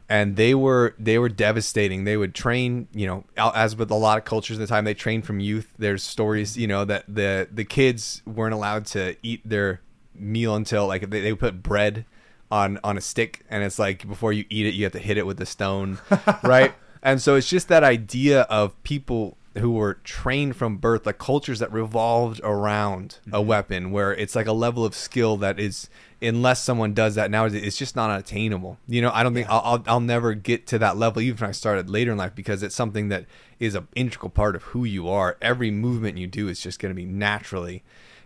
[0.09, 2.05] And they were they were devastating.
[2.05, 4.93] They would train, you know, as with a lot of cultures at the time, they
[4.93, 5.73] trained from youth.
[5.77, 9.81] There's stories, you know, that the the kids weren't allowed to eat their
[10.15, 12.05] meal until like they, they put bread
[12.49, 15.17] on on a stick, and it's like before you eat it, you have to hit
[15.17, 15.99] it with a stone,
[16.43, 16.73] right?
[17.03, 21.59] And so it's just that idea of people who were trained from birth, like cultures
[21.59, 23.47] that revolved around a mm-hmm.
[23.47, 25.89] weapon, where it's like a level of skill that is,
[26.21, 28.77] unless someone does that nowadays, it's just not attainable.
[28.87, 31.49] You know, I don't think I'll, I'll I'll never get to that level, even if
[31.49, 33.25] I started later in life, because it's something that
[33.59, 35.37] is an integral part of who you are.
[35.41, 37.83] Every movement you do is just going to be naturally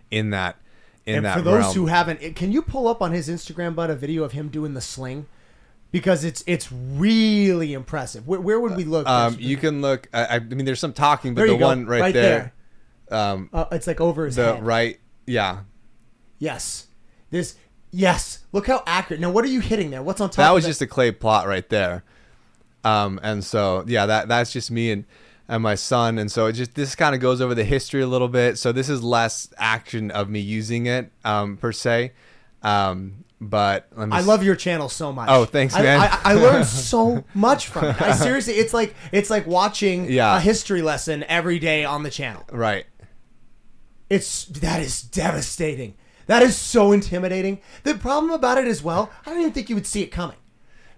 [0.09, 0.57] in that
[1.05, 1.75] in and that for those realm.
[1.75, 4.73] who haven't, can you pull up on his Instagram, bud, a video of him doing
[4.73, 5.25] the sling?
[5.91, 8.25] Because it's it's really impressive.
[8.27, 9.08] Where, where would we look?
[9.08, 10.08] um, you can look.
[10.13, 12.54] I, I mean, there's some talking, but there the go, one right, there,
[13.10, 14.65] um, Uh, it's like over his the head.
[14.65, 15.60] right, yeah,
[16.39, 16.88] Yes.
[17.30, 17.56] This.
[17.91, 18.39] Yes.
[18.54, 19.19] Look how accurate.
[19.19, 20.01] Now, what are you hitting there?
[20.01, 20.38] What's on top?
[20.38, 22.04] that was just a clay plot right there
[22.84, 25.06] um and so yeah that that's just me and
[25.47, 28.08] and my son and so it just this kind of goes over the history a
[28.08, 32.12] little bit so this is less action of me using it um per se
[32.63, 35.27] um but let me I love your channel so much.
[35.30, 35.99] Oh, thanks, I, man.
[35.99, 38.01] I, I learned so much from it.
[38.01, 40.38] I seriously, it's like it's like watching Yeah.
[40.38, 42.43] a history lesson every day on the channel.
[42.51, 42.86] right
[44.10, 45.95] It's that is devastating.
[46.27, 47.60] That is so intimidating.
[47.84, 50.38] The problem about it as well, I don't even think you would see it coming.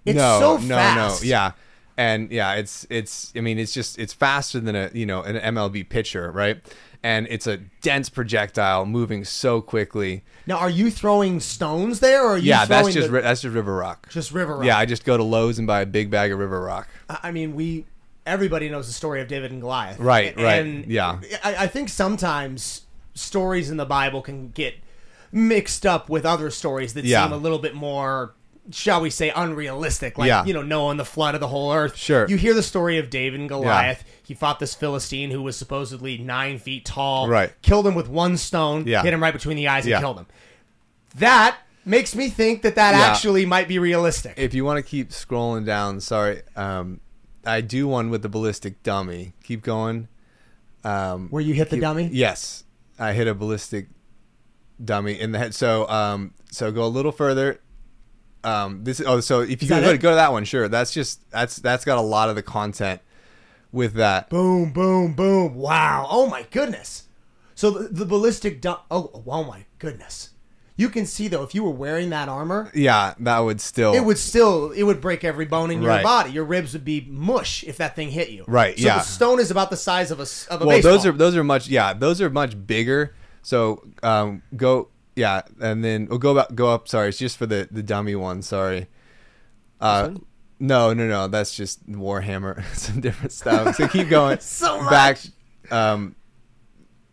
[0.04, 1.22] It's no so no fast.
[1.22, 1.52] no yeah
[1.96, 5.36] and yeah it's it's i mean it's just it's faster than a you know an
[5.54, 6.60] mlb pitcher right
[7.04, 12.30] and it's a dense projectile moving so quickly Now, are you throwing stones there, or
[12.34, 14.64] are you yeah that's just the- that's just river rock just river rock?
[14.64, 17.18] yeah i just go to lowes and buy a big bag of river rock I
[17.24, 17.84] I mean, we
[18.26, 21.20] everybody knows the story of David and Goliath, Right, right, And yeah.
[21.44, 24.74] I, I think sometimes stories in the Bible can get
[25.30, 27.24] mixed up with other stories that Yeah.
[27.24, 28.32] seem a little bit more,
[28.70, 30.16] shall we say, unrealistic.
[30.18, 30.44] Like Yeah.
[30.44, 31.96] you know, Noah and the flood of the whole earth.
[31.96, 32.26] Sure.
[32.28, 34.04] You hear the story of David and Goliath.
[34.22, 37.28] He fought this Philistine who was supposedly nine feet tall.
[37.28, 37.52] Right.
[37.62, 38.86] Killed him with one stone.
[38.86, 39.02] Yeah.
[39.02, 40.00] Hit him right between the eyes and Yeah.
[40.00, 40.26] killed him.
[41.16, 43.00] That makes me think that that Yeah.
[43.02, 44.34] actually might be realistic.
[44.38, 47.00] if you want to keep scrolling down, sorry, um,
[47.44, 49.34] I do one with the ballistic dummy.
[49.42, 50.08] Keep going.
[50.82, 52.08] Um, Where you hit the keep- dummy?
[52.12, 52.64] Yes,
[52.98, 53.88] I hit a ballistic
[54.82, 55.54] dummy in the head.
[55.54, 57.60] So, um, so go a little further.
[58.44, 60.68] Um, this oh, so if you go, go, go to that one, sure.
[60.68, 63.00] That's just that's that's got a lot of the content
[63.72, 64.30] with that.
[64.30, 65.54] Boom, boom, boom.
[65.54, 66.06] Wow.
[66.10, 67.04] Oh my goodness.
[67.54, 70.30] So the, the ballistic du- oh, oh my goodness.
[70.76, 74.00] You can see though if you were wearing that armor, Yeah, that would still it
[74.04, 76.02] would still it would break every bone in your Right.
[76.02, 76.32] body.
[76.32, 78.44] Your ribs would be mush if that thing hit you.
[78.48, 78.98] Right, So yeah.
[78.98, 80.92] the stone is about the size of a of a well baseball.
[80.94, 85.84] those are those are much yeah those are much bigger so um go yeah and
[85.84, 88.86] then we'll go up go up sorry it's just for the the dummy one sorry
[89.80, 90.24] uh one?
[90.60, 94.90] no no no that's just warhammer some different stuff so keep going So much.
[94.90, 95.18] back
[95.70, 96.14] um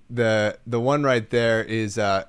[0.09, 2.25] the the one right there is uh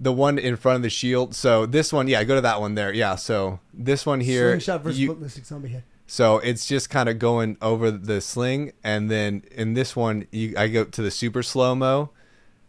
[0.00, 2.74] the one in front of the shield so this one yeah go to that one
[2.74, 5.84] there yeah so this one here Slingshot versus you- ballistic zombie head.
[6.06, 10.54] so it's just kind of going over the sling, and then in this one, you,
[10.58, 12.10] I go to the super slow mo,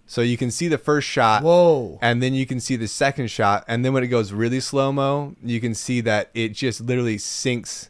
[0.05, 1.43] so you can see the first shot.
[1.43, 1.97] Whoa.
[2.01, 4.91] And then you can see the second shot, and then when it goes really slow
[4.91, 7.89] mo, you can see that it just literally sinks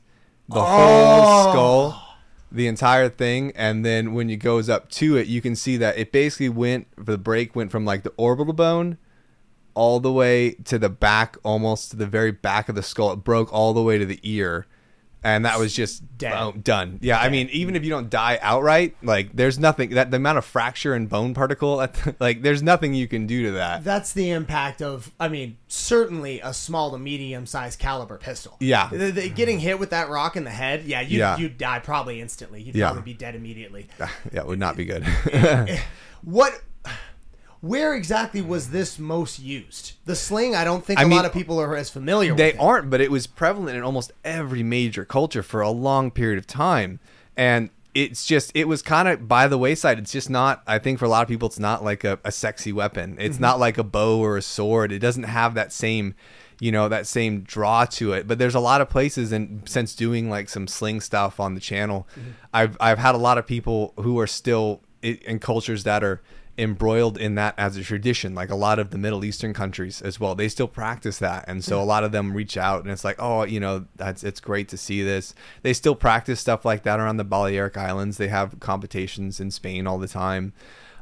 [0.49, 0.63] the Oh.
[0.63, 2.15] whole skull,
[2.51, 3.51] the entire thing.
[3.55, 6.87] And then when it goes up to it, you can see that it basically went.
[6.97, 8.97] The break went from like the orbital bone
[9.73, 13.11] all the way to the back, almost to the very back of the skull.
[13.13, 14.67] It broke all the way to the ear.
[15.25, 16.63] And that was just Dead.
[16.63, 16.99] done.
[17.01, 20.37] Yeah, I mean, even if you don't die outright, like there's nothing that the amount
[20.37, 23.83] of fracture and bone particle, at the- like there's nothing you can do to that.
[23.85, 28.57] That's the impact of, I mean, certainly a small to medium sized caliber pistol.
[28.59, 28.89] Yeah.
[28.91, 31.37] The- the- getting hit with that rock in the head, yeah, you'd, Yeah.
[31.37, 32.61] you'd die probably instantly.
[32.61, 32.87] You'd Yeah.
[32.91, 33.87] probably be dead immediately.
[33.99, 34.09] yeah,
[34.41, 35.05] it would not be good.
[36.25, 36.53] What?
[37.63, 39.93] Where exactly was this most used?
[40.03, 40.53] The sling.
[40.53, 42.35] I don't think I a mean, lot of people are as familiar.
[42.35, 42.59] they with it.
[42.59, 46.45] aren't, but it was prevalent in almost every major culture for a long period of
[46.45, 46.99] time.
[47.37, 49.97] And it's just it was kind of by the wayside.
[49.97, 50.61] It's just not.
[50.67, 53.15] I think for a lot of people, it's not like a, a sexy weapon.
[53.17, 53.43] It's mm-hmm.
[53.43, 54.91] not like a bow or a sword.
[54.91, 56.15] It doesn't have that same,
[56.59, 58.27] you know, that same draw to it.
[58.27, 61.61] But there's a lot of places, and since doing like some sling stuff on the
[61.61, 62.31] channel, mm-hmm.
[62.53, 66.21] I've I've had a lot of people who are still in cultures that are
[66.57, 70.19] embroiled in that as a tradition like a lot of the middle eastern countries as
[70.19, 73.03] well they still practice that and so a lot of them reach out and it's
[73.03, 76.83] like oh you know that's it's great to see this they still practice stuff like
[76.83, 80.53] that around the balearic islands they have competitions in spain all the time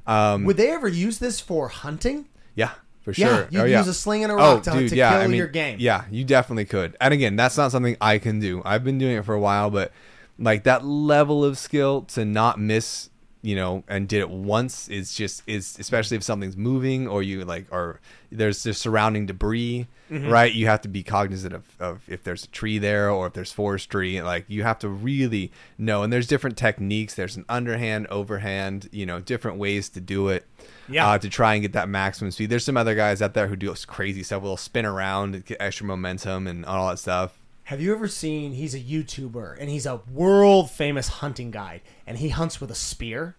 [0.07, 2.29] um Would they ever use this for hunting?
[2.55, 3.25] yeah for sure.
[3.27, 3.77] Yeah, you'd Oh, yeah.
[3.79, 5.77] use a sling and a rock to, to kill your game.
[5.81, 9.17] yeah you definitely could and again that's not something i can do i've been doing
[9.17, 9.91] it for a while but
[10.39, 13.09] like that level of skill to not miss
[13.43, 17.43] you know and did it once is just is especially if something's moving or you
[17.43, 17.99] like or
[18.31, 20.27] there's just surrounding debris Mm-hmm.
[20.29, 20.53] right?
[20.53, 23.53] You have to be cognizant of, of if there's a tree there or if there's
[23.53, 27.13] forestry like you have to really know and there's different techniques.
[27.15, 30.45] There's an underhand overhand you know different ways to do it
[30.89, 31.07] Yeah.
[31.11, 32.49] uh, to try and get that maximum speed.
[32.49, 34.43] There's some other guys out there who do crazy stuff.
[34.43, 37.39] Will spin around get extra momentum and all that stuff
[37.71, 38.51] Have you ever seen?
[38.51, 42.75] He's a YouTuber and he's a world famous hunting guide, and he hunts with a
[42.75, 43.37] spear.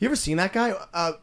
[0.00, 0.72] You ever seen that guy?
[0.92, 1.12] Uh,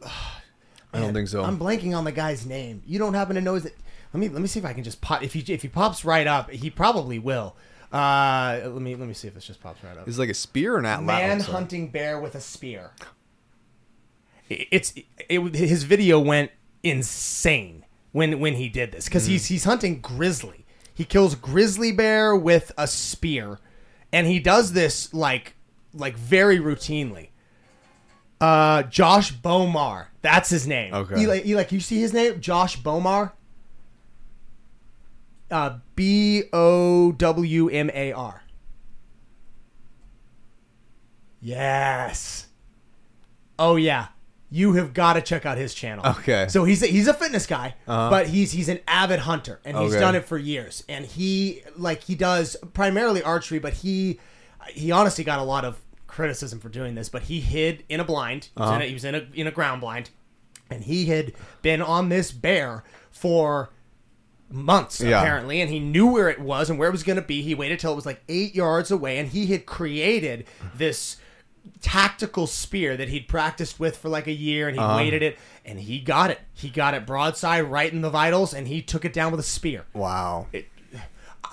[0.94, 2.82] i don't think so I'm blanking on the guy's name.
[2.86, 3.64] You don't happen to know his?
[3.64, 5.22] Let me let me see if I can just pop.
[5.22, 7.56] If he if he pops right up, he probably will.
[7.92, 10.08] Uh, let me let me see if this just pops right up.
[10.08, 12.92] is it like a spear or an atlatl Man hunting bear with a spear.
[14.48, 14.94] It's
[15.28, 20.65] it, his video went insane when when he did this because he's he's hunting grizzly.
[20.96, 23.58] He kills grizzly bear with a spear,
[24.14, 25.54] and he does this like
[25.92, 27.28] like very routinely.
[28.40, 30.94] Uh, Josh Bowmar, that's his name.
[30.94, 31.20] Okay.
[31.20, 33.32] you like you see his name, Josh Bowmar.
[35.50, 38.42] Uh, B O W M A R.
[41.42, 42.46] Yes.
[43.58, 44.06] Oh yeah.
[44.50, 46.06] You have got to check out his channel.
[46.06, 46.46] Okay.
[46.48, 48.10] So he's a, he's a fitness guy, Uh-huh.
[48.10, 50.00] but he's he's an avid hunter and he's Okay.
[50.00, 50.84] done it for years.
[50.88, 54.20] And he like he does primarily archery, but he
[54.68, 58.04] he honestly got a lot of criticism for doing this, but he hid in a
[58.04, 58.44] blind.
[58.54, 58.76] He was, Uh-huh.
[58.76, 60.10] in, a, he was in a in a ground blind
[60.70, 61.32] and he had
[61.62, 63.70] been on this bear for
[64.48, 65.20] months Yeah.
[65.20, 67.54] apparently and he knew where it was and where it was going to be he
[67.54, 71.16] waited till it was like eight yards away and he had created this
[71.80, 74.96] tactical spear that he'd practiced with for like a year and he Uh-huh.
[74.96, 78.68] weighted it and he got it he got it broadside right in the vitals and
[78.68, 80.46] he took it down with a spear wow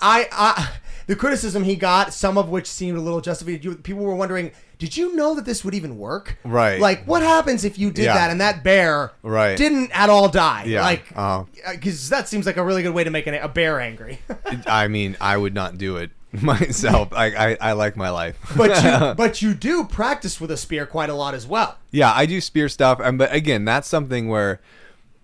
[0.00, 0.70] I, I
[1.06, 3.62] the criticism he got, some of which seemed a little justified.
[3.64, 6.36] You, people were wondering, did you know that this would even work?
[6.44, 6.80] Right.
[6.80, 8.14] Like, what happens if you did Yeah.
[8.14, 9.56] that and that bear Right.
[9.56, 10.64] didn't at all die?
[10.66, 10.82] Yeah.
[10.82, 11.44] Like, Uh-huh.
[11.72, 14.18] because that seems like a really good way to make an, a bear angry.
[14.66, 16.10] i mean i would not do it
[16.42, 20.56] myself I, I i like my life but you, but you do practice with a
[20.56, 21.78] spear quite a lot as well.
[21.90, 24.60] Yeah, I do spear stuff, and but again, that's something where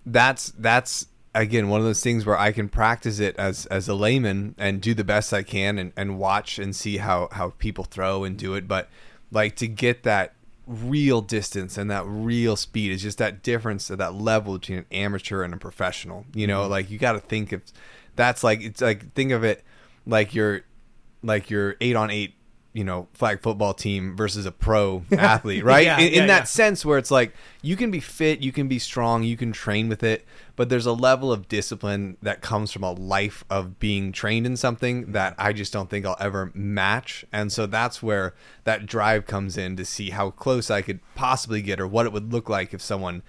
[0.05, 3.93] that's that's again one of those things where I can practice it as as a
[3.93, 7.83] layman and do the best I can and, and watch and see how how people
[7.83, 8.67] throw and do it.
[8.67, 8.89] But
[9.31, 10.33] like to get that
[10.67, 14.85] real distance and that real speed is just that difference at that level between an
[14.91, 16.25] amateur and a professional.
[16.33, 16.71] You know, mm-hmm.
[16.71, 17.61] like you got to think of
[18.15, 19.63] that's like it's like think of it
[20.05, 20.61] like your
[21.23, 22.35] like your eight on eight
[22.73, 26.37] you know flag football team versus a pro athlete right Yeah, in, in yeah, that
[26.39, 26.43] yeah.
[26.45, 29.89] sense where it's like you can be fit you can be strong you can train
[29.89, 34.13] with it but there's a level of discipline that comes from a life of being
[34.13, 38.33] trained in something that i just don't think i'll ever match and so that's where
[38.63, 42.13] that drive comes in to see how close i could possibly get or what it
[42.13, 43.21] would look like if someone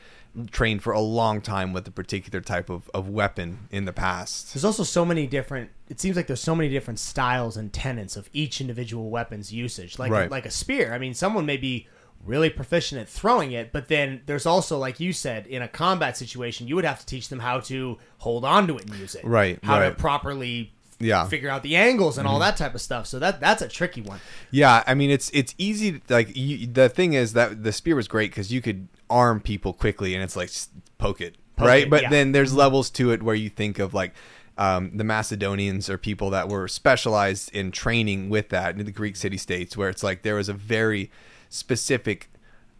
[0.50, 4.54] trained for a long time with a particular type of, of weapon in the past
[4.54, 5.70] There's also so many different.
[5.88, 9.98] It seems like there's so many different styles and tenets of each individual weapon's usage.
[9.98, 10.30] Like Right.
[10.30, 10.94] like a spear.
[10.94, 11.86] I mean, someone may be
[12.24, 16.16] really proficient at throwing it, but then there's also, like you said, in a combat
[16.16, 19.14] situation, you would have to teach them how to hold on to it and use
[19.14, 19.24] it.
[19.24, 19.88] Right, How right.
[19.90, 21.26] to properly Yeah.
[21.26, 22.42] figure out the angles and all mm-hmm.
[22.42, 23.06] that type of stuff.
[23.06, 24.20] So that that's a tricky one.
[24.52, 25.98] Yeah, I mean it's it's easy.
[25.98, 29.40] To, like you, the thing is that the spear was great because you could arm
[29.40, 30.50] people quickly, and it's like
[30.98, 31.82] poke it, Poke right?
[31.84, 32.10] it, but yeah.
[32.10, 34.14] then there's levels to it where you think of like
[34.58, 39.16] um, the Macedonians or people that were specialized in training with that in the Greek
[39.16, 41.10] city states, where it's like there was a very
[41.48, 42.30] specific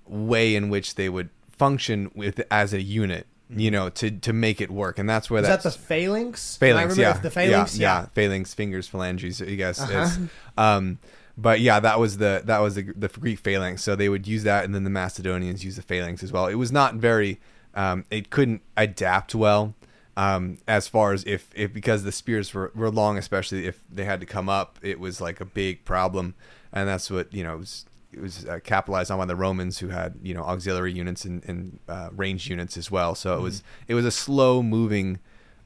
[0.07, 3.27] way in which they would function with as a unit.
[3.55, 6.57] You know, to to make it work, and that's where Is that that's the phalanx?
[6.57, 9.79] Phalanx, remember yeah, The phalanx, yeah, yeah, phalanx, fingers, phalanges, I guess.
[9.79, 10.27] Uh-huh.
[10.57, 10.99] Um,
[11.37, 13.83] but yeah, that was the that was the, the Greek phalanx.
[13.83, 16.47] So they would use that, and then the Macedonians use the phalanx as well.
[16.47, 17.41] It was not very,
[17.75, 19.75] um, it couldn't adapt well.
[20.15, 24.05] Um, as far as if, if because the spears were, were long, especially if they
[24.05, 26.35] had to come up, it was like a big problem,
[26.73, 27.55] and that's what you know.
[27.55, 30.93] It was, it was uh, capitalized on by the Romans, who had you know auxiliary
[30.93, 33.15] units and, and uh, ranged units as well.
[33.15, 35.19] So it was it was a slow moving,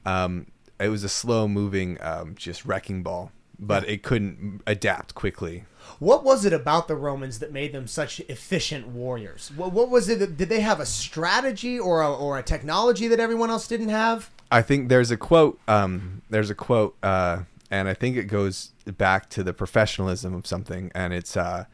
[0.05, 0.47] um,
[0.79, 5.65] it was a slow moving um, just wrecking ball, but it couldn't adapt quickly.
[5.99, 9.51] What was it about the Romans that made them such efficient warriors?
[9.55, 10.19] What, what was it?
[10.19, 13.89] That, did they have a strategy or a, or a technology that everyone else didn't
[13.89, 14.29] have?
[14.51, 15.59] I think there's a quote.
[15.67, 20.45] Um, there's a quote, uh, and I think it goes back to the professionalism of
[20.45, 21.65] something, and it's uh,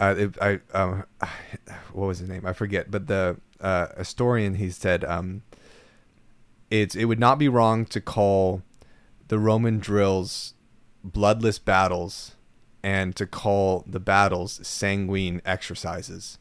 [0.00, 1.04] uh, it, I um,
[1.92, 2.46] what was his name?
[2.46, 5.42] I forget, but the uh, historian he said um,
[6.70, 8.62] it's it would not be wrong to call
[9.28, 10.54] the Roman drills
[11.12, 12.36] bloodless battles,
[12.82, 16.38] and to call the battles sanguine exercises.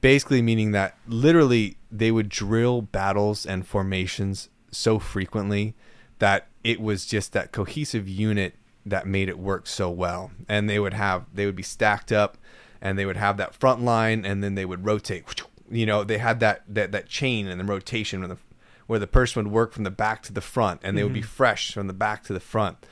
[0.00, 5.74] Basically, meaning that literally they would drill battles and formations so frequently
[6.18, 10.30] that it was just that cohesive unit that made it work so well.
[10.48, 12.36] And they would have they would be stacked up
[12.80, 15.24] and they would have that front line and then they would rotate.
[15.70, 18.38] You know, they had that that, that chain and the rotation where the
[18.86, 21.20] where the person would work from the back to the front and they would be
[21.20, 21.28] mm-hmm.
[21.28, 22.84] fresh from the back to the front.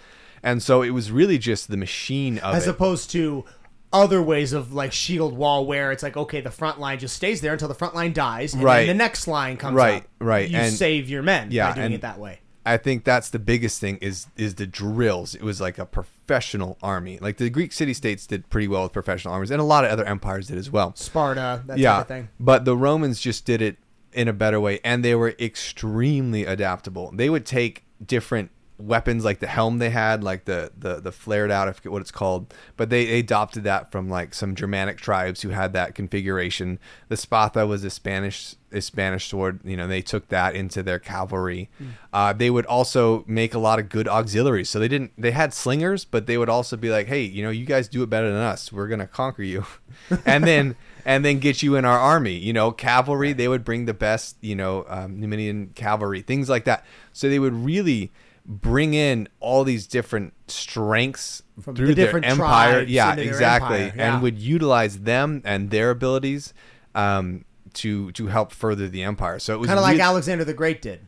[0.43, 2.71] And so it was really just the machine of As it.
[2.71, 3.45] opposed to
[3.93, 7.43] other ways of like shield wall where it's like okay the front line just stays
[7.43, 8.87] there until the front line dies and Right.
[8.87, 10.09] then the next line comes Right, up.
[10.19, 13.03] right, you and- save your men yeah, by doing and- it that way I think
[13.05, 15.35] that's the biggest thing is is the drills.
[15.35, 17.19] It was like a professional army.
[17.21, 19.91] Like the Greek city states did pretty well with professional armies, and a lot of
[19.91, 20.95] other empires did as well.
[20.95, 23.79] Sparta that yeah, type of thing but the Romans just did it
[24.13, 27.11] in a better way, and they were extremely adaptable.
[27.13, 28.51] They would take different
[28.87, 32.03] weapons, like the helm they had, like the the the flared out, I forget what
[32.03, 35.95] it's called, but they, they adopted that from like some Germanic tribes who had that
[35.95, 36.79] configuration.
[37.09, 39.61] The spatha was a Spanish a Spanish sword.
[39.65, 41.71] You know, they took that into their cavalry.
[42.13, 44.71] Uh, they would also make a lot of good auxiliaries.
[44.71, 47.51] So they didn't they had slingers, but they would also be like, hey, you know,
[47.51, 48.73] you guys do it better than us.
[48.73, 49.65] We're gonna conquer you,
[50.27, 52.35] and then and then get you in our army.
[52.35, 53.33] You know, cavalry.
[53.33, 54.37] They would bring the best.
[54.41, 56.85] You know, um, Numidian cavalry, things like that.
[57.13, 58.13] So they would really
[58.45, 62.83] bring in all these different strengths From through the their different empire.
[62.83, 64.15] Yeah, their exactly, empire, yeah.
[64.15, 66.55] and would utilize them and their abilities
[66.95, 69.39] um, to to help further the empire.
[69.39, 71.01] So it was kind of like Alexander the Great did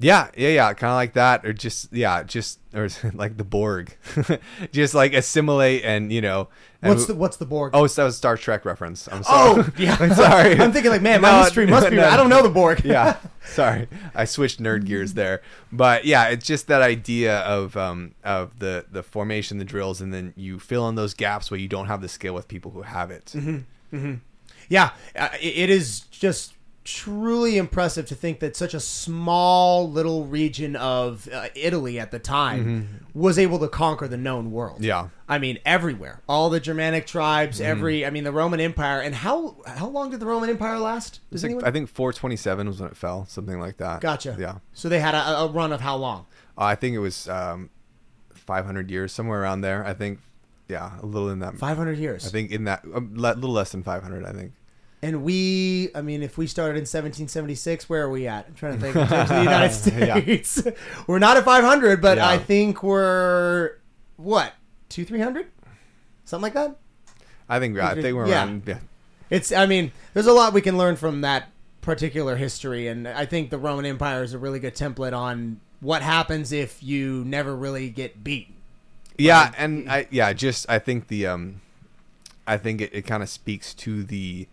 [0.00, 3.96] yeah, yeah, yeah, kind of like that, or just yeah, just or like the Borg,
[4.72, 6.48] just like assimilate and you know.
[6.82, 9.08] and what's the what's the Borg Oh, so that was Star Trek reference.
[9.10, 9.62] I'm sorry.
[9.62, 9.96] Oh, yeah.
[9.98, 10.58] I'm sorry.
[10.58, 11.96] I'm thinking like, man, my No, history must be.
[11.96, 12.84] no, I don't know the Borg.
[12.84, 15.42] yeah, sorry, I switched nerd gears there.
[15.72, 20.14] But yeah, it's just that idea of um of the the formation, the drills, and
[20.14, 22.82] then you fill in those gaps where you don't have the skill with people who
[22.82, 23.32] have it.
[23.34, 24.14] Mm-hmm.
[24.68, 26.52] Yeah, uh, it- it is just
[26.88, 32.18] truly impressive to think that such a small little region of uh, Italy at the
[32.18, 34.76] time was able to conquer the known world.
[34.76, 34.84] Mm-hmm.
[34.84, 35.08] Yeah.
[35.28, 37.70] I mean everywhere, all the Germanic tribes, Mm-hmm.
[37.70, 38.06] every.
[38.06, 41.20] I mean the Roman Empire, and how how long did the Roman Empire last?
[41.30, 44.00] Does like, anyone- I think 427 was when it fell, something like that.
[44.00, 44.36] Gotcha.
[44.38, 46.24] Yeah, So they had a, a run of how long?
[46.56, 47.68] Uh, I think it was um,
[48.34, 49.84] 500 years, somewhere around there.
[49.84, 50.20] I think,
[50.68, 51.56] yeah, a little in that.
[51.56, 52.26] Five hundred years.
[52.26, 54.24] I think in that a little less than 500.
[54.24, 54.52] I think.
[55.00, 58.46] And we, I mean, if we started in 1776, where are we at?
[58.48, 58.96] I'm trying to think.
[58.96, 60.20] In terms of the United Yeah.
[60.20, 60.62] States,
[61.06, 62.28] we're not at 500, but Yeah.
[62.28, 63.72] I think we're
[64.16, 64.54] what
[64.88, 65.46] two, three hundred,
[66.24, 66.76] something like that.
[67.48, 68.44] I think I think we're Yeah.
[68.46, 68.62] around.
[68.66, 68.78] Yeah,
[69.30, 71.48] It's, I mean, there's a lot we can learn from that
[71.80, 76.02] particular history, and I think the Roman Empire is a really good template on what
[76.02, 78.52] happens if you never really get beat.
[79.16, 81.60] yeah, and I yeah, just I think the um,
[82.48, 84.48] I think it, it kind of speaks to the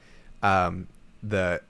[0.45, 0.87] um
[1.23, 1.61] the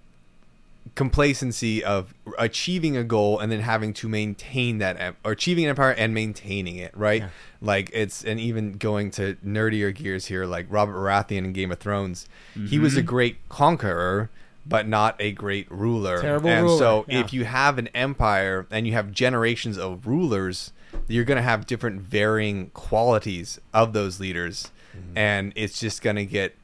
[0.94, 5.92] complacency of achieving a goal and then having to maintain that or achieving an empire
[5.92, 7.30] and maintaining it right Yeah.
[7.60, 11.80] like it's and even going to nerdier gears here like robert baratheon in game of
[11.80, 12.28] thrones
[12.70, 13.08] he was a Mm-hmm.
[13.08, 14.30] great conqueror
[14.68, 17.20] but not a great ruler Terrible and ruler, so yeah.
[17.20, 20.72] if you have an empire and you have generations of rulers
[21.08, 25.18] you're going to have different varying qualities of those leaders Mm-hmm.
[25.18, 26.56] and it's just going to get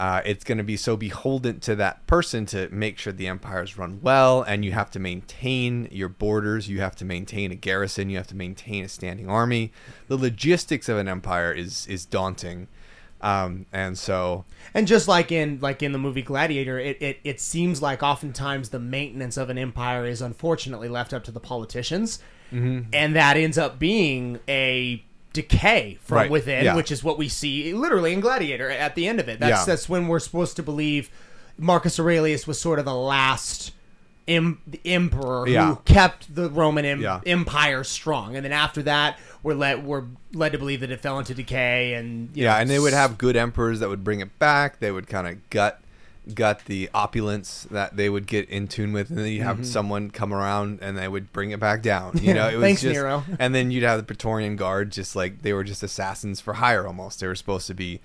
[0.00, 3.76] uh, it's going to be so beholden to that person to make sure the empires
[3.76, 8.08] run well and you have to maintain your borders you have to maintain a garrison
[8.08, 9.70] you have to maintain a standing army.
[10.08, 12.66] The logistics of an empire is is daunting.
[13.22, 17.38] Um, and so And just like in like in the movie Gladiator, it, it, it
[17.38, 22.20] seems like oftentimes the maintenance of an empire is unfortunately left up to the politicians,
[22.50, 22.88] Mm-hmm.
[22.92, 26.74] and that ends up being a decay from Right, within, yeah.
[26.76, 29.38] which is what we see literally in Gladiator at the end of it.
[29.40, 29.64] That's Yeah.
[29.64, 31.08] that's when we're supposed to believe
[31.58, 33.72] Marcus Aurelius was sort of the last
[34.26, 35.66] the emperor Yeah.
[35.70, 37.04] who kept the Roman em-.
[37.26, 41.18] Empire strong, and then after that, we're led we're led to believe that it fell
[41.18, 44.20] into decay, and you yeah, know, and they would have good emperors that would bring
[44.20, 44.78] it back.
[44.78, 45.80] They would kind of gut
[46.34, 49.64] gut the opulence that they would get in tune with, and then you have Mm-hmm.
[49.64, 52.18] someone come around and they would bring it back down.
[52.22, 53.24] You know, it was Thanks, just, Nero.
[53.38, 56.86] and then you'd have the Praetorian Guard, just like they were just assassins for hire
[56.86, 57.20] almost.
[57.20, 58.00] They were supposed to be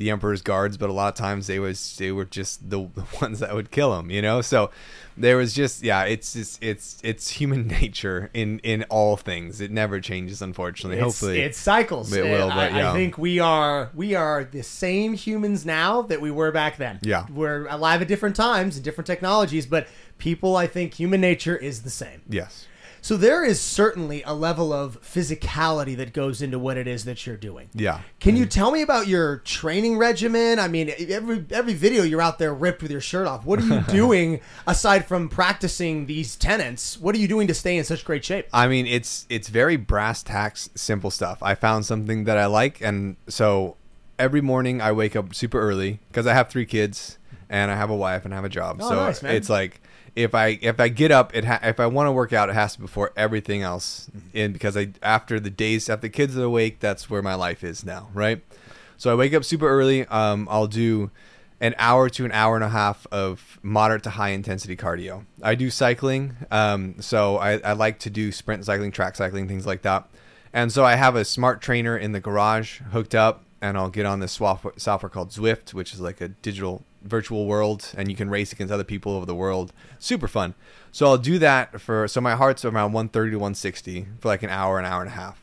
[0.00, 3.04] the emperor's guards, but a lot of times they was they were just the, the
[3.20, 4.10] ones that would kill him.
[4.10, 4.70] You know, so
[5.14, 9.60] there was just yeah, it's just it's it's human nature in in all things.
[9.60, 10.96] It never changes, unfortunately.
[10.96, 12.10] It's, Hopefully, it cycles.
[12.12, 12.90] It will, Uh, but I, yeah.
[12.90, 16.98] I think we are we are the same humans now that we were back then.
[17.02, 17.26] Yeah.
[17.32, 19.86] we're alive at different times and different technologies, but
[20.16, 22.22] people, I think, human nature is the same.
[22.26, 22.66] yes.
[23.02, 27.26] So there is certainly a level of physicality that goes into what it is that
[27.26, 27.68] you're doing.
[27.74, 28.00] Yeah.
[28.18, 30.58] Can you tell me about your training regimen?
[30.58, 33.44] I mean, every every video you're out there ripped with your shirt off.
[33.44, 36.98] What are you doing aside from practicing these tenants?
[36.98, 38.46] What are you doing to stay in such great shape?
[38.52, 41.42] I mean, it's it's very brass tacks, simple stuff.
[41.42, 43.76] I found something that I like, and so
[44.18, 47.90] every morning I wake up super early because I have three kids and I have
[47.90, 48.78] a wife and I have a job.
[48.80, 49.34] Oh, so nice, man.
[49.34, 49.80] it's like
[50.16, 52.54] if I if I get up, it ha- if I want to work out, it
[52.54, 54.10] has to be before everything else.
[54.34, 57.64] And because I after the days after the kids are awake, that's where my life
[57.64, 58.42] is now, right?
[58.96, 60.06] So I wake up super early.
[60.06, 61.10] Um, I'll do
[61.60, 65.24] an hour to an hour and a half of moderate to high intensity cardio.
[65.42, 69.66] I do cycling, um, so I, I like to do sprint cycling, track cycling, things
[69.66, 70.08] like that.
[70.52, 74.06] And so I have a smart trainer in the garage hooked up, and I'll get
[74.06, 78.16] on this software, software called Zwift, which is like a digital virtual world, and you
[78.16, 79.72] can race against other people over the world.
[79.98, 80.54] Super fun.
[80.92, 84.50] So I'll do that for so my heart's around 130 to 160 for like an
[84.50, 85.42] hour, an hour and a half.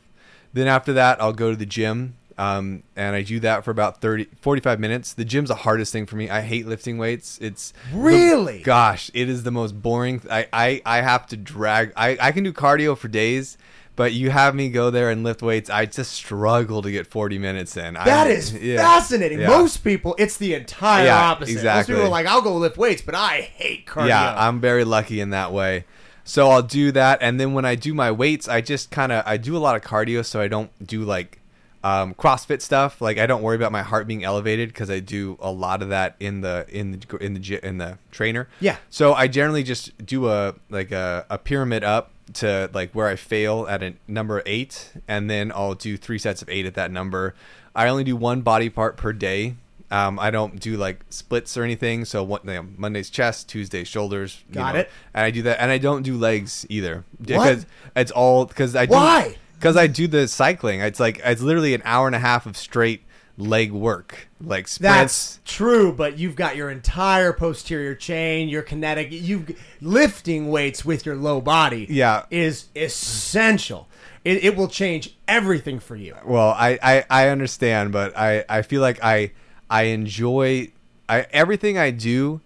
[0.52, 2.14] Then after that, I'll go to the gym.
[2.38, 5.12] Um, and I do that for about 30, 45 minutes.
[5.12, 6.30] The gym's the hardest thing for me.
[6.30, 7.36] I hate lifting weights.
[7.42, 8.62] It's Really?
[8.62, 10.22] gosh, it is the most boring.
[10.30, 11.92] I, I, I have to drag.
[11.96, 13.58] I, I can do cardio for days,
[13.98, 15.68] but you have me go there and lift weights.
[15.68, 17.94] I just struggle to get 40 minutes in.
[17.94, 18.76] That I, is yeah.
[18.76, 19.40] fascinating.
[19.40, 19.48] Yeah.
[19.48, 21.54] Most people, it's the entire Yeah, opposite.
[21.54, 21.94] exactly.
[21.94, 24.10] Most people are like, I'll go lift weights, but I hate cardio.
[24.10, 25.84] Yeah, I'm very lucky in that way.
[26.22, 29.24] So I'll do that, and then when I do my weights, I just kind of
[29.26, 31.40] I do a lot of cardio, so I don't do like
[31.82, 33.00] um, CrossFit stuff.
[33.00, 35.88] Like I don't worry about my heart being elevated because I do a lot of
[35.88, 38.46] that in the in the in the in the trainer.
[38.60, 38.76] Yeah.
[38.90, 43.16] So I generally just do a like a, a pyramid up to like where I
[43.16, 46.90] fail at a number eight, and then I'll do three sets of eight at that
[46.90, 47.34] number.
[47.74, 49.54] I only do one body part per day.
[49.90, 52.04] Um, I don't do like splits or anything.
[52.04, 52.44] So what?
[52.44, 54.42] You know, Monday's chest, Tuesday's shoulders.
[54.48, 54.90] you Got know, it.
[55.14, 57.66] And I do that, and I don't do legs either because
[57.96, 59.36] it's all because I do, Why?
[59.54, 60.80] Because I do the cycling.
[60.80, 63.02] It's like it's literally an hour and a half of straight
[63.38, 64.96] leg work, like sprints.
[64.98, 69.08] That's true, but you've got your entire posterior chain, your kinetic.
[69.10, 69.46] You
[69.80, 72.24] lifting weights with your low body, Yeah.
[72.30, 73.88] is essential.
[74.24, 76.16] It, it will change everything for you.
[76.24, 79.30] Well, I, I, I understand, but I, I feel like I
[79.70, 80.72] I enjoy
[81.08, 82.40] I everything I do,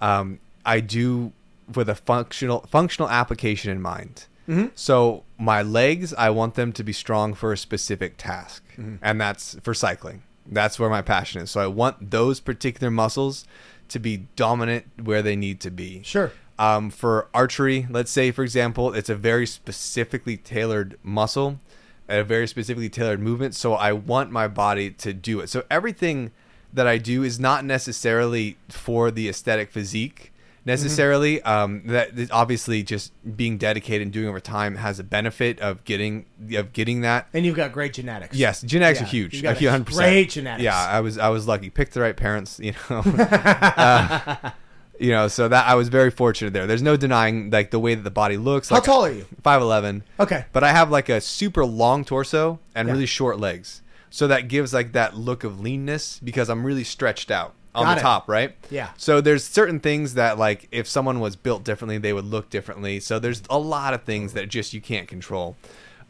[0.00, 1.32] um, I do
[1.74, 4.26] with a functional functional application in mind.
[4.48, 4.66] Mm-hmm.
[4.74, 8.96] So my legs, I want them to be strong for a specific task, Mm-hmm.
[9.02, 10.22] and that's for cycling.
[10.46, 11.50] That's where my passion is.
[11.50, 13.46] So I want those particular muscles
[13.88, 16.02] to be dominant where they need to be.
[16.02, 16.32] Sure.
[16.58, 21.60] Um, for archery, let's say, for example, it's a very specifically tailored muscle,
[22.08, 23.54] a very specifically tailored movement.
[23.54, 25.48] So I want my body to do it.
[25.48, 26.30] So everything
[26.72, 30.31] that I do is not necessarily for the aesthetic physique
[30.64, 31.42] necessarily.
[31.42, 36.26] Um, that obviously just being dedicated and doing over time has a benefit of getting
[36.54, 37.28] of getting that.
[37.32, 38.36] And you've got great genetics.
[38.36, 39.42] Yes, genetics Yeah, are huge.
[39.42, 39.84] got Like, 100%.
[39.86, 40.62] great genetics.
[40.64, 41.70] Yeah, I was I was lucky.
[41.70, 43.02] Picked the right parents, you know.
[43.76, 44.50] Uh,
[45.00, 46.66] you know, so that I was very fortunate there.
[46.66, 48.68] There's no denying like the way that the body looks.
[48.68, 49.26] How tall are you?
[49.42, 50.04] Five eleven.
[50.20, 50.44] Okay.
[50.52, 52.92] But I have like a super long torso and Yeah.
[52.94, 57.30] really short legs, so that gives like that look of leanness because I'm really stretched
[57.32, 58.02] out on Got the it.
[58.02, 58.54] top, right?
[58.70, 58.90] Yeah.
[58.96, 63.00] So there's certain things that like if someone was built differently, they would look differently.
[63.00, 65.56] So there's a lot of things that just you can't control.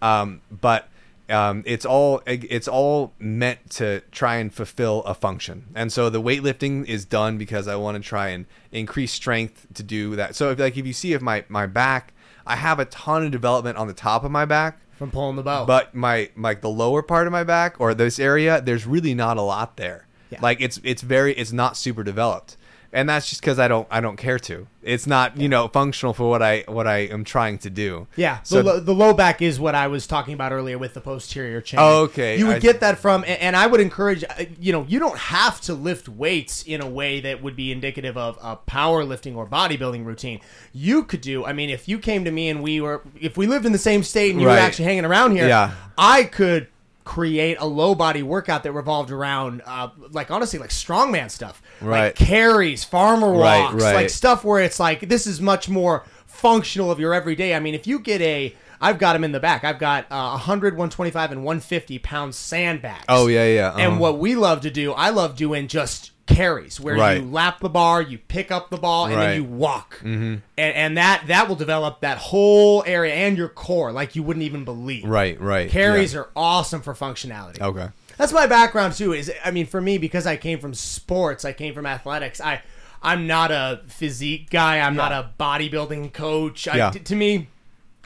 [0.00, 0.88] Um, but
[1.30, 5.66] um, it's all it's all meant to try and fulfill a function.
[5.74, 9.82] And so the weightlifting is done because I want to try and increase strength to
[9.82, 10.34] do that.
[10.34, 12.12] So if like if you see if my my back,
[12.46, 14.80] I have a ton of development on the top of my back.
[14.98, 15.64] From pulling the bow.
[15.64, 19.36] But my like the lower part of my back or this area, there's really not
[19.36, 20.06] a lot there.
[20.32, 20.38] Yeah.
[20.42, 22.56] Like it's it's very it's not super developed.
[22.94, 24.66] and that's just because I don't I don't care to.
[24.82, 28.06] It's not you know functional for what I what I am trying to do.
[28.16, 30.92] Yeah, So the, lo- the low back is what I was talking about earlier with
[30.92, 31.78] the posterior chain.
[31.80, 32.36] Oh, okay.
[32.38, 35.16] You would I- get that from, and- I would encourage, uh, you know, you don't
[35.16, 39.46] have to lift weights in a way that would be indicative of a powerlifting or
[39.46, 40.40] bodybuilding routine.
[40.72, 43.46] You could do, I mean, if you came to me and we were, if we
[43.46, 45.70] lived in the same state and you were actually hanging around here, Yeah.
[45.96, 46.66] I could
[47.04, 51.90] create a low body workout that revolved around uh, like honestly like strongman stuff like
[51.90, 52.14] Right.
[52.14, 53.94] carries farmer walks right.
[53.94, 57.54] like stuff where it's like this is much more functional of your everyday.
[57.54, 59.62] I mean, if you get a, I've got them in the back.
[59.64, 63.04] I've got uh, 100, 125, and 150 pound sandbags.
[63.08, 64.00] Oh, yeah, yeah, And uh-huh.
[64.00, 67.20] what we love to do, I love doing just carries where Right.
[67.20, 69.26] you lap the bar, you pick up the ball, and Right.
[69.28, 69.96] then you walk.
[69.98, 70.34] Mm-hmm.
[70.34, 74.44] And, and that that will develop that whole area and your core like you wouldn't
[74.44, 75.04] even believe.
[75.04, 75.68] Right, right.
[75.70, 76.20] Carries yeah.
[76.20, 77.60] are awesome for functionality.
[77.60, 77.88] okay.
[78.18, 79.12] That's my background too.
[79.14, 82.40] Is I mean, for me, because I came from sports, I came from athletics.
[82.40, 82.62] I
[83.02, 84.78] I'm not a physique guy.
[84.78, 86.68] I'm not a bodybuilding coach.
[86.68, 86.90] I, Yeah.
[86.90, 87.48] t- to me,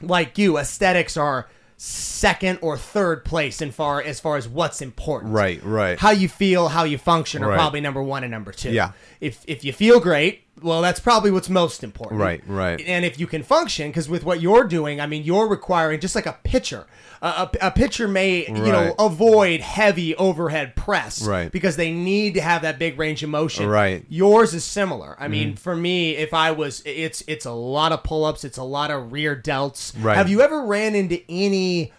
[0.01, 1.49] like you, aesthetics are
[1.79, 5.33] second or third place in far as far as what's important.
[5.35, 5.99] Right, right.
[5.99, 7.57] How you feel, how you function are Right.
[7.57, 8.70] probably number one and number two.
[8.70, 8.93] Yeah.
[9.27, 12.20] If if you feel great, well, that's probably what's most important.
[12.20, 12.81] Right, right.
[12.87, 16.14] And if you can function, because with what you're doing, I mean, you're requiring just
[16.14, 16.87] like a pitcher.
[17.22, 21.51] A, a, a pitcher may, you know, avoid heavy overhead press, Right.
[21.51, 24.03] Because they need to have that big range of motion, Right.
[24.03, 24.14] Mm-hmm.
[24.14, 25.16] Yours is similar.
[25.18, 28.59] I mean, for me, if I was, it's it's a lot of pull ups, it's
[28.59, 29.93] a lot of rear delts.
[29.99, 30.16] Right.
[30.16, 31.93] Have you ever ran into any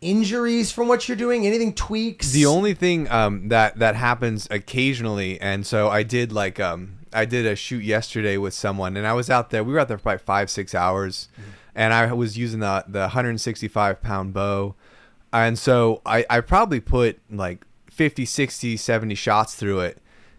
[0.00, 1.46] injuries from what you're doing?
[1.46, 2.32] Anything tweaks?
[2.32, 7.24] The only thing um, that that happens occasionally, and so I did like um, I
[7.24, 9.64] did a shoot yesterday with someone, and I was out there.
[9.64, 11.28] We were out there for probably five six hours,
[11.74, 14.74] and I was using the the 165 pound bow,
[15.32, 19.98] and so I I probably put like 50, 60, 70 shots through it,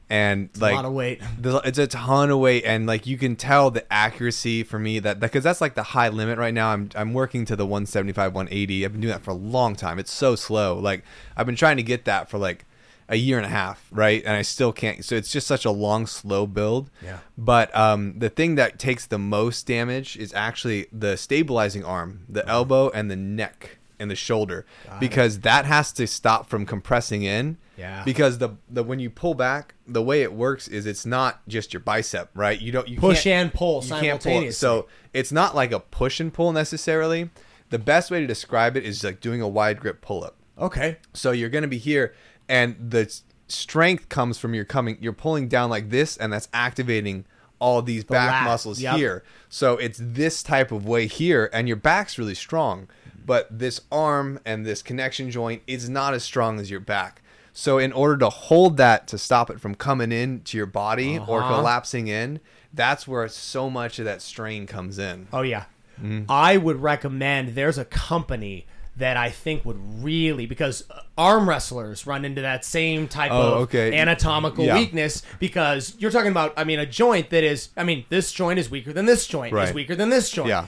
[0.09, 1.21] and like a lot of weight.
[1.39, 4.97] the, it's a ton of weight and like you can tell the accuracy for me
[4.99, 6.69] that because that's like the high limit right now.
[6.69, 9.99] I'm i'm working to the 175 180 i've been doing that for a long time.
[9.99, 10.77] It's so slow.
[10.79, 11.03] Like
[11.37, 12.65] i've been trying to get that for like
[13.07, 14.21] a year and a half right?
[14.23, 16.89] And i still can't so it's just such a long slow build.
[17.03, 17.19] Yeah.
[17.37, 22.47] but um the thing that takes the most damage is actually the stabilizing arm the
[22.47, 24.65] elbow and the neck and the shoulder
[24.99, 28.03] because that has to stop from compressing in Yeah.
[28.03, 31.73] because the the when you pull back, the way it works is it's not just
[31.73, 32.59] your bicep, right?
[32.59, 33.99] You don't you Push and pull you can't pull.
[33.99, 34.51] simultaneously.
[34.51, 37.29] So it's not like a push and pull necessarily.
[37.69, 40.35] The best way to describe it is like doing a wide grip pull up.
[40.57, 40.97] Okay.
[41.13, 42.13] So you're going to be here,
[42.47, 43.11] and the
[43.47, 44.97] strength comes from your coming.
[44.99, 47.25] You're pulling down like this, and that's activating
[47.59, 48.95] all these back lat, muscles yep.
[48.97, 49.23] here.
[49.49, 52.87] So it's this type of way here, and your back's really strong,
[53.25, 57.21] but this arm and this connection joint is not as strong as your back.
[57.59, 61.17] So in order to hold that to stop it from coming in to your body
[61.17, 61.55] or Uh-huh.
[61.57, 62.39] collapsing in,
[62.73, 65.27] that's where so much of that strain comes in.
[65.33, 65.65] Oh yeah.
[66.01, 66.31] Mm-hmm.
[66.31, 70.85] I would recommend there's a company that I think would really because
[71.17, 73.93] arm wrestlers run into that same type Oh, of okay.
[73.97, 74.75] anatomical Yeah.
[74.77, 78.57] weakness because you're talking about I mean a joint that is I mean this joint
[78.57, 80.47] is weaker than this joint is weaker than this joint.
[80.47, 80.67] Yeah.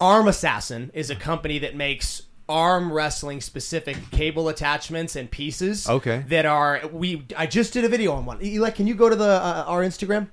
[0.00, 6.24] Arm Assassin is a company that makes arm wrestling specific cable attachments and pieces Okay.
[6.28, 8.42] that are we I just did a video on one.
[8.42, 10.28] Eli, can you go to the uh, our Instagram?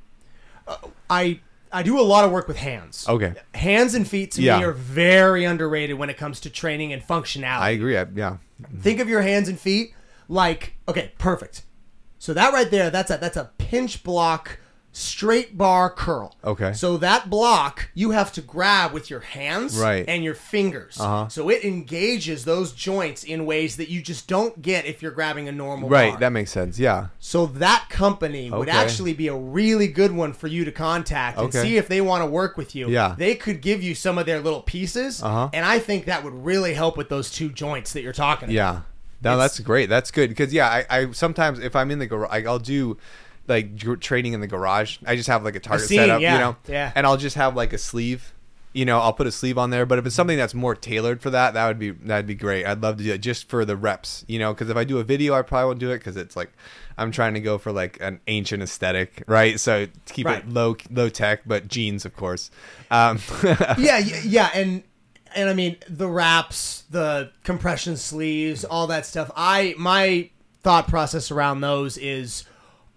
[0.68, 0.78] Uh,
[1.10, 1.40] I
[1.72, 3.06] I do a lot of work with hands.
[3.10, 3.34] Okay.
[3.54, 4.60] Hands and feet to Yeah.
[4.60, 7.60] me are very underrated when it comes to training and functionality.
[7.60, 7.98] I agree.
[7.98, 8.38] I, yeah.
[8.80, 9.94] Think of your hands and feet
[10.30, 11.64] like okay, perfect.
[12.18, 14.60] So that right there, that's a that's a pinch block
[14.98, 16.34] straight bar curl.
[16.42, 16.72] Okay.
[16.72, 20.06] So that block you have to grab with your hands Right.
[20.08, 20.98] and your fingers.
[21.00, 21.28] Uh-huh.
[21.28, 25.50] So it engages those joints in ways that you just don't get if you're grabbing
[25.50, 26.12] a normal Right.
[26.12, 26.20] bar.
[26.22, 26.80] That makes sense.
[26.80, 27.08] Yeah.
[27.20, 31.48] So that company would actually be a really good one for you to contact and
[31.48, 31.62] Okay.
[31.62, 32.88] see if they want to work with you.
[32.90, 33.16] Yeah.
[33.18, 35.50] They could give you some of their little pieces, Uh-huh.
[35.52, 38.54] and I think that would really help with those two joints that you're talking about.
[38.54, 38.80] Yeah.
[39.22, 39.90] No, It's- that's great.
[39.90, 42.98] That's good because yeah, I, I sometimes if I'm in the garage, I'll do
[43.48, 44.98] like training in the garage.
[45.06, 46.92] I just have like a target seen, setup, yeah, you know, yeah.
[46.96, 48.32] and I'll just have like a sleeve.
[48.74, 49.86] You know, I'll put a sleeve on there.
[49.86, 52.66] But if it's something that's more tailored for that, that would be that'd be great.
[52.66, 54.26] I'd love to do it just for the reps.
[54.28, 56.36] You know, because if I do a video, I probably won't do it because it's
[56.36, 56.52] like
[56.98, 59.58] I'm trying to go for like an ancient aesthetic, right?
[59.62, 60.40] So to keep Right.
[60.40, 62.52] it low low tech, but jeans, of course.
[62.92, 63.20] Um,
[63.78, 64.84] yeah, yeah, and
[65.34, 69.32] and I mean the wraps, the compression sleeves, all that stuff.
[69.38, 70.32] I my
[70.64, 72.44] thought process around those is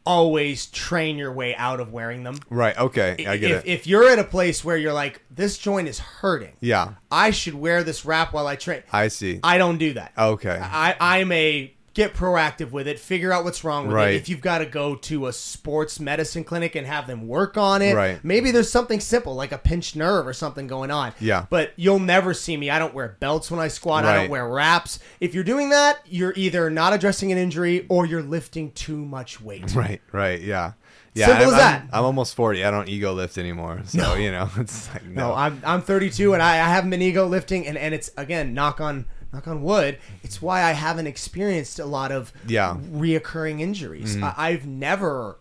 [0.09, 2.39] always train your way out of wearing them.
[2.49, 2.77] right.
[2.79, 3.27] Okay.
[3.27, 3.69] I get if, it.
[3.69, 6.95] if you're at a place where you're like, this joint is hurting, yeah.
[7.11, 8.83] I should wear this wrap while I train.
[8.91, 9.39] I see.
[9.45, 10.13] I don't do that.
[10.17, 10.59] Okay.
[10.61, 14.15] I, I'm a get proactive with it, figure out what's wrong with Right.
[14.15, 14.17] it.
[14.17, 17.83] If you've got to go to a sports medicine clinic and have them work on
[17.83, 18.21] it, Right.
[18.23, 21.13] maybe there's something simple like a pinched nerve or something going on.
[21.19, 21.47] Yeah.
[21.51, 22.71] But you'll never see me.
[22.71, 24.05] I don't wear belts when I squat.
[24.05, 24.99] I don't wear wraps.
[25.21, 29.41] If you're doing that, you're either not addressing an injury or you're lifting too much
[29.41, 29.75] weight.
[29.75, 30.73] Right, right, yeah.
[31.15, 31.83] Yeah, Simple I'm, as that.
[31.85, 32.65] I'm, I'm almost 40.
[32.65, 33.81] I don't ego lift anymore.
[33.87, 35.29] So, you know, it's like, no.
[35.31, 38.55] No, I'm I'm 32 and I, I haven't been ego lifting and, and it's again
[38.55, 39.99] knock on knock on wood.
[40.23, 42.71] It's why I haven't experienced a lot of Yeah.
[42.75, 43.01] Mm-hmm.
[43.01, 44.21] reoccurring injuries.
[44.23, 45.39] I, I've never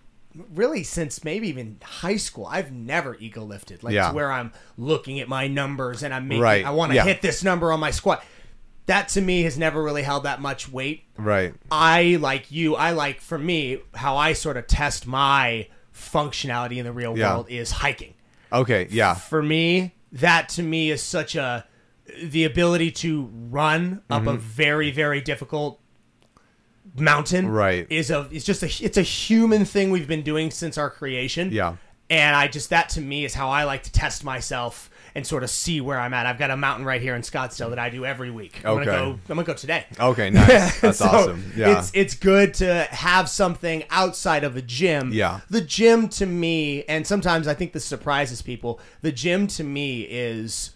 [0.54, 2.46] really since maybe even high school.
[2.46, 4.10] I've never ego lifted like Yeah.
[4.10, 7.04] to where I'm looking at my numbers and I'm making Right, I want to yeah.
[7.06, 8.24] hit this number on my squat.
[8.86, 11.04] That to me has never really held that much weight.
[11.18, 11.54] right.
[11.72, 12.76] I like you.
[12.76, 17.50] I like for me how I sort of test my functionality in the real world
[17.50, 18.14] is hiking
[18.54, 19.14] Okay, yeah.
[19.16, 21.66] for me, that to me is such a
[22.24, 24.30] the ability to run up Mm-hmm.
[24.30, 25.80] a very very difficult
[26.96, 27.86] mountain Right.
[27.90, 31.52] is a it's just a it's a human thing we've been doing since our creation
[31.52, 31.76] Yeah.
[32.10, 35.44] and i just that to me is how i like to test myself and sort
[35.44, 37.90] of see where i'm at i've got a mountain right here in scottsdale that i
[37.90, 38.86] do every week i'm Okay.
[38.86, 40.80] gonna go i'm gonna go today Okay, nice.
[40.80, 41.52] That's so awesome.
[41.56, 41.78] Yeah.
[41.78, 45.12] It's it's good to have something outside of the gym.
[45.14, 45.42] Yeah.
[45.50, 50.02] The gym to me, and sometimes I think this surprises people, the gym to me
[50.04, 50.72] is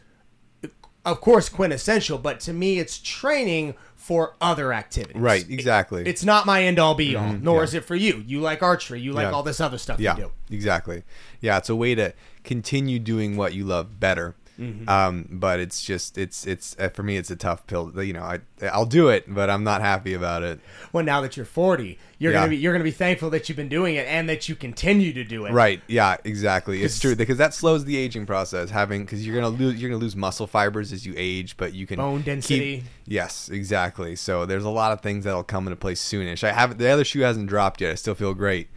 [1.06, 5.22] of course quintessential, but to me it's training for other activities.
[5.22, 6.04] right, exactly.
[6.08, 7.64] It's not my end all be all, mm-hmm, nor yeah.
[7.64, 8.24] is it for you.
[8.26, 9.32] You like archery, you like Yeah.
[9.32, 10.56] all this other stuff yeah, you do.
[10.56, 11.04] exactly.
[11.40, 14.36] Yeah, it's a way to continue doing what you love better.
[14.62, 14.88] Mm-hmm.
[14.88, 17.92] Um, but it's just it's it's uh, for me it's a tough pill.
[18.04, 18.40] You know, I
[18.72, 20.60] I'll do it, but I'm not happy about it.
[20.94, 22.40] Well, now that you're 40, you're Yeah.
[22.42, 25.14] gonna be you're gonna be thankful that you've been doing it and that you continue
[25.14, 25.52] to do it.
[25.52, 25.82] Right.
[25.88, 26.18] Yeah.
[26.24, 26.84] Exactly.
[26.84, 28.70] It's true because that slows the aging process.
[28.70, 31.88] Having because you're gonna lose you're gonna lose muscle fibers as you age, but you
[31.88, 32.84] can Bone keep- density.
[33.08, 33.50] yes.
[33.50, 34.16] Exactly.
[34.16, 36.44] So there's a lot of things that'll come into place soonish.
[36.44, 37.92] I haven't the other shoe hasn't dropped yet.
[37.92, 38.70] I still feel great,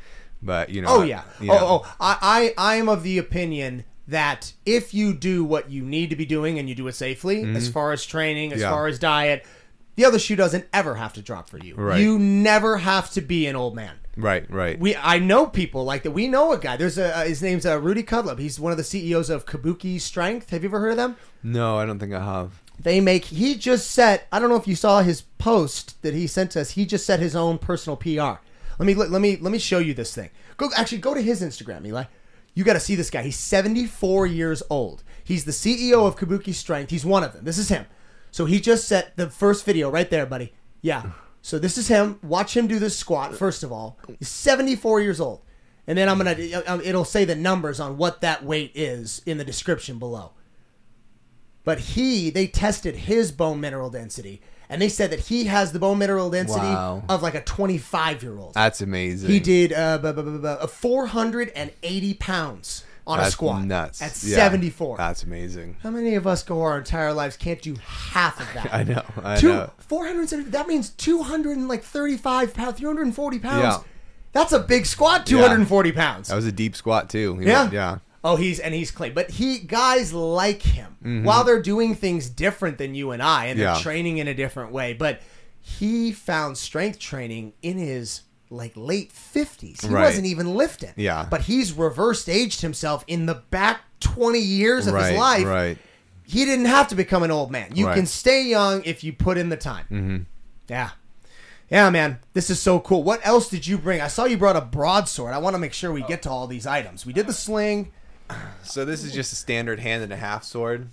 [0.42, 0.88] but you know.
[0.88, 1.22] Oh yeah.
[1.40, 1.94] you know, Oh oh.
[2.00, 6.16] I, I I am of the opinion that if you do what you need to
[6.16, 8.62] be doing and you do it safely, as far as training, as Mm-hmm.
[8.62, 8.70] Yeah.
[8.70, 9.46] far as diet,
[9.96, 11.74] the other shoe doesn't ever have to drop for you.
[11.74, 12.00] Right.
[12.00, 13.94] You never have to be an old man.
[14.16, 14.48] Right.
[14.50, 14.78] Right.
[14.78, 16.10] We I know people like that.
[16.12, 16.76] We know a guy.
[16.76, 18.38] There's a uh, his name's uh, Rudy Kadlec.
[18.38, 20.50] He's one of the CEOs of Kabuki Strength.
[20.50, 21.16] Have you ever heard of them?
[21.42, 22.62] no, I don't think I have.
[22.78, 26.26] They make he just set I don't know if you saw his post that he
[26.26, 26.70] sent us.
[26.72, 28.40] He just set his own personal PR.
[28.78, 30.30] Let me let, let me let me show you this thing.
[30.58, 32.04] Go actually go to his Instagram, Eli.
[32.54, 33.22] You got to see this guy.
[33.22, 35.02] He's 74 years old.
[35.24, 36.90] He's the CEO of Kabuki Strength.
[36.90, 37.44] He's one of them.
[37.44, 37.86] This is him.
[38.30, 40.52] So he just set the first video right there, buddy.
[40.80, 41.10] Yeah.
[41.42, 42.18] So this is him.
[42.22, 43.98] Watch him do this squat first of all.
[44.18, 45.42] He's 74 years old.
[45.86, 49.20] And then I'm going to um, it'll say the numbers on what that weight is
[49.26, 50.32] in the description below.
[51.64, 55.78] But he, they tested his bone mineral density, and they said that he has the
[55.78, 57.02] bone mineral density Wow.
[57.08, 58.54] of like a 25 year old.
[58.54, 59.30] That's amazing.
[59.30, 63.64] He did uh, bu- bu- bu- bu- uh, 480 pounds on a That's squat.
[63.64, 64.00] Nuts.
[64.00, 64.96] At Yeah, 74.
[64.96, 65.76] That's amazing.
[65.82, 68.72] How many of us go our entire lives can't do half of that?
[68.74, 69.02] I know.
[69.22, 69.70] I Two, know.
[69.78, 73.62] 470, that means 235 pounds, 340 pounds.
[73.62, 73.78] Yeah.
[74.32, 76.28] That's a big squat, 240 pounds.
[76.28, 77.36] That was a deep squat too.
[77.38, 77.62] He Yeah.
[77.62, 77.98] went- Yeah.
[78.26, 82.78] Oh, he's and he's clean, but he guys like him while they're doing things different
[82.78, 83.76] than you and I, and they're Mm-hmm.
[83.76, 83.82] Yeah.
[83.82, 84.94] training in a different way.
[84.94, 85.20] But
[85.60, 89.82] he found strength training in his like late fifties.
[89.82, 90.04] He Right.
[90.04, 90.92] wasn't even lifting.
[90.96, 91.26] Yeah.
[91.30, 95.10] but he's reversed aged himself in the back twenty years of right.
[95.10, 95.44] his life.
[95.46, 95.78] Right.
[96.26, 97.76] He didn't have to become an old man.
[97.76, 97.94] You Right.
[97.96, 99.84] can stay young if you put in the time.
[99.90, 100.16] Mm-hmm.
[100.68, 100.90] Yeah.
[101.70, 103.02] Yeah, man, this is so cool.
[103.02, 104.00] What else did you bring?
[104.00, 105.34] I saw you brought a broadsword.
[105.34, 107.04] I want to make sure we get to all these items.
[107.04, 107.90] We did the sling.
[108.62, 110.88] So this is just a standard hand and a half sword.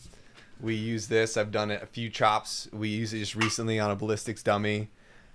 [0.59, 1.37] We use this.
[1.37, 2.67] I've done it a few chops.
[2.71, 4.89] We used it just recently on a ballistics dummy.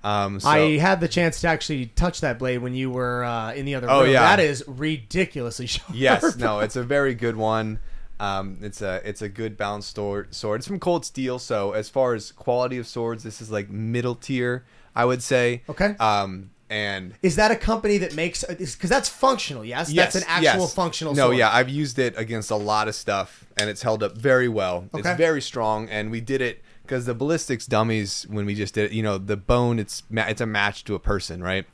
[0.05, 3.53] Um, so, I had the chance to actually touch that blade when you were uh,
[3.55, 4.13] in the other Oh, room.
[4.13, 4.37] yeah.
[4.37, 5.91] That is ridiculously sharp.
[5.95, 7.81] yes, no, it's a very good one.
[8.21, 10.33] Um, it's a it's a good balanced sword.
[10.35, 10.61] Sword.
[10.61, 11.39] It's from Cold Steel.
[11.39, 15.63] So as far as quality of swords, this is like middle tier, I would say.
[15.69, 15.97] Okay.
[15.99, 19.65] Um, and Is that a company that makes because that's functional?
[19.65, 20.75] Yes, yes, that's an actual yes.
[20.75, 21.15] functional.
[21.15, 21.39] No, sword.
[21.39, 24.89] yeah, I've used it against a lot of stuff, and it's held up very well.
[24.93, 25.09] Okay.
[25.09, 28.91] It's very strong, and we did it because the ballistics dummies when we just did
[28.91, 31.67] it, you know, the bone it's it's a match to a person, right?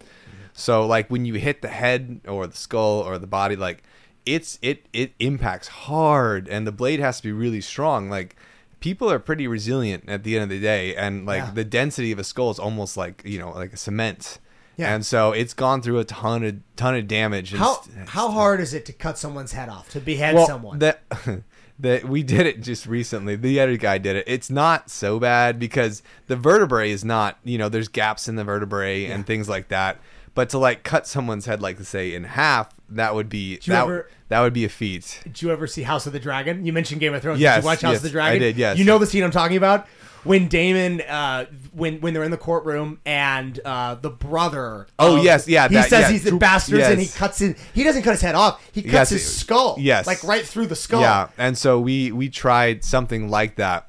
[0.54, 3.82] So like when you hit the head or the skull or the body, like
[4.26, 8.10] it's it it impacts hard, and the blade has to be really strong.
[8.10, 8.36] Like
[8.80, 11.50] people are pretty resilient at the end of the day, and like Yeah.
[11.52, 14.38] the density of a skull is almost like you know like a cement.
[14.76, 14.94] Yeah.
[14.94, 17.52] And so it's gone through a ton of ton of damage.
[17.52, 20.78] How st- how hard is it to cut someone's head off to behead well, someone?
[20.78, 21.02] That
[21.78, 23.36] that we did it just recently.
[23.36, 24.24] The other guy did it.
[24.26, 28.44] It's not so bad because the vertebrae is not, you know, there's gaps in the
[28.44, 29.98] vertebrae and things like that.
[30.34, 33.82] But to like cut someone's head, like to say in half, that would be that,
[33.82, 35.20] ever- that would be a feat.
[35.24, 36.64] Did you ever see House of the Dragon?
[36.64, 37.40] You mentioned Game of Thrones.
[37.40, 38.36] Yes, did you watch House yes, of the Dragon?
[38.36, 38.78] I did, yes.
[38.78, 39.86] You know the scene I'm talking about
[40.24, 44.86] when Daemon, uh, when when they're in the courtroom and uh, the brother.
[44.98, 47.56] Oh, of- yes, yeah, He that- says yeah, he's the bastards, and he cuts his.
[47.74, 48.64] He doesn't cut his head off.
[48.72, 49.76] He cuts Yes, his skull.
[49.78, 50.06] yes.
[50.06, 51.00] like right through the skull.
[51.00, 53.88] Yeah, and so we we tried something like that,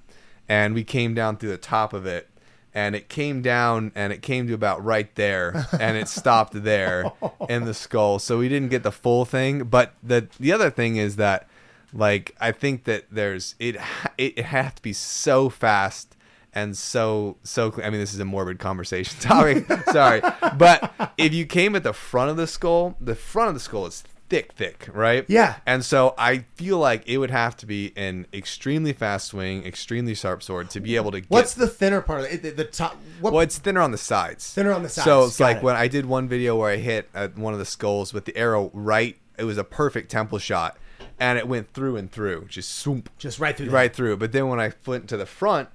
[0.49, 2.29] and we came down through the top of it,
[2.73, 7.11] and it came down and it came to about right there, and it stopped there
[7.49, 8.17] in the skull.
[8.19, 9.65] So we didn't get the full thing.
[9.65, 11.47] But the the other thing is that,
[11.93, 13.75] like, I think that there's it,
[14.17, 16.15] it has to be so fast.
[16.55, 19.65] And so, so I mean, this is a morbid conversation topic.
[19.91, 20.21] Sorry,
[20.57, 23.85] but if you came at the front of the skull, the front of the skull
[23.87, 25.25] is thick, thick, right?
[25.27, 25.57] Yeah.
[25.65, 30.15] And so I feel like it would have to be an extremely fast swing, extremely
[30.15, 31.29] sharp sword to be able to get.
[31.29, 32.41] What's the thinner part of it?
[32.41, 32.97] The, the top.
[33.19, 33.33] What?
[33.33, 34.51] well, it's thinner on the sides.
[34.53, 35.63] Thinner on the sides, So it's got like it.
[35.63, 38.35] when I did one video where I hit uh, one of the skulls with the
[38.37, 39.17] arrow right.
[39.37, 40.77] It was a perfect temple shot,
[41.19, 43.69] and it went through and through, just swoop just right through.
[43.71, 44.17] right through.
[44.17, 45.69] But then when I went to the front,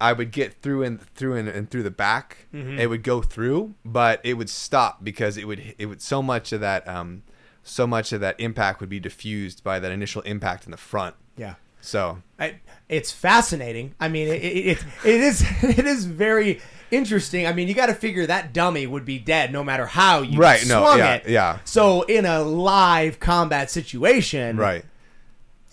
[0.00, 2.46] I would get through and through and, and through the back.
[2.52, 2.78] Mm-hmm.
[2.78, 6.52] It would go through, but it would stop because it would it would so much
[6.52, 7.22] of that um
[7.62, 11.14] so much of that impact would be diffused by that initial impact in the front.
[11.36, 11.54] Yeah.
[11.80, 13.94] So I, it's fascinating.
[14.00, 17.46] I mean, it, it, it, it is it is very interesting.
[17.46, 20.38] I mean, you got to figure that dummy would be dead no matter how you
[20.38, 21.28] Right, no, yeah, it.
[21.28, 21.58] yeah.
[21.64, 24.84] So in a live combat situation, right.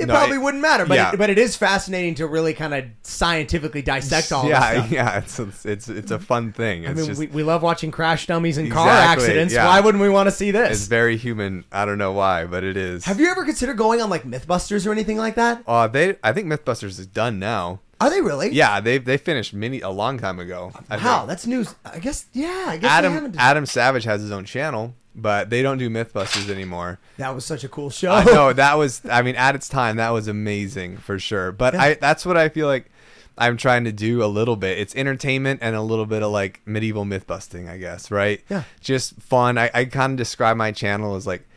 [0.02, 0.86] It No, probably it- wouldn't matter.
[0.86, 1.12] But yeah.
[1.14, 5.40] it, but it is fascinating to really kind of scientifically dissect all yeah, yeah, it's,
[5.66, 6.84] it's it's a fun thing.
[6.84, 9.54] It's I mean, just we, we love watching crash dummies and car accidents.
[9.54, 9.66] yeah.
[9.68, 10.72] Why wouldn't we want to see this?
[10.80, 11.64] it's very human.
[11.72, 13.06] I don't know why, but it is.
[13.06, 15.64] Have you ever considered going on like MythBusters or anything like that?
[15.68, 17.80] Uh, they I think MythBusters is done now.
[18.00, 18.50] Are they really?
[18.50, 20.72] Yeah, they they finished many a long time ago.
[20.90, 21.28] I Wow, think.
[21.30, 21.76] that's news.
[21.86, 22.26] I guess.
[22.34, 23.34] Yeah, I guess Adam.
[23.38, 27.00] Adam Savage has his own channel, but they don't do MythBusters anymore.
[27.18, 28.12] that was such a cool show.
[28.12, 29.02] I know that was.
[29.10, 31.52] I mean, at its time, that was amazing for sure.
[31.52, 32.90] But I that's what I feel like
[33.38, 34.78] I'm trying to do a little bit.
[34.78, 38.12] It's entertainment and a little bit of like medieval myth busting, I guess.
[38.12, 38.42] Right?
[38.50, 38.64] Yeah.
[38.80, 39.58] Just fun.
[39.58, 41.48] I, I kind of describe my channel as like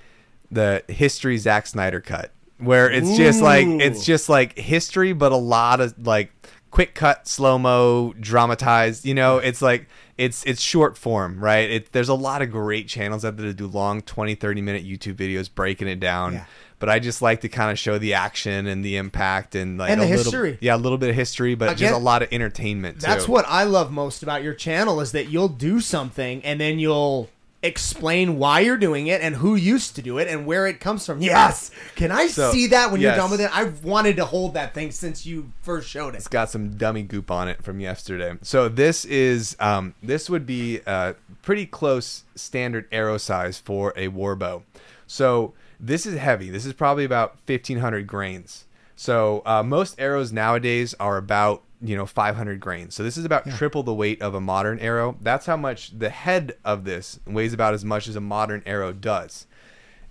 [0.51, 5.37] the history Zack Snyder cut, where it's just like it's just like history, but a
[5.37, 6.33] lot of like
[6.75, 9.07] quick cut, slow mo, dramatized.
[9.07, 9.87] You know, it's like
[10.19, 11.71] it's it's short form, right?
[11.71, 14.85] It, there's a lot of great channels out there that do long 20, 30 minute
[14.85, 16.35] YouTube videos breaking it down.
[16.35, 16.45] Yeah.
[16.81, 19.91] But I just like to kind of show the action and the impact and like
[19.91, 20.59] And the a little- history.
[20.61, 23.01] yeah, a little bit of history, but just a lot of entertainment.
[23.01, 23.07] Too.
[23.07, 26.79] That's what I love most about your channel is that you'll do something and then
[26.81, 27.31] you'll
[27.65, 31.07] explain why you're doing it and who used to do it and where it comes
[31.07, 31.21] from.
[31.21, 31.71] Yes.
[31.97, 33.51] Can I So, see that when you're done with it?
[33.57, 36.19] I've wanted to hold that thing since you first showed it.
[36.19, 38.37] It's got some dummy goop on it from yesterday.
[38.43, 44.09] So this is um, this would be a pretty close standard arrow size for a
[44.09, 44.63] warbow.
[45.07, 46.51] So this is heavy.
[46.51, 48.67] This is probably about fifteen hundred grains.
[48.97, 52.95] So uh, most arrows nowadays are about you know 500 grains.
[52.95, 55.17] So this is about triple the weight of a modern arrow.
[55.21, 58.93] That's how much the head of this weighs about as much as a modern arrow
[58.93, 59.47] does.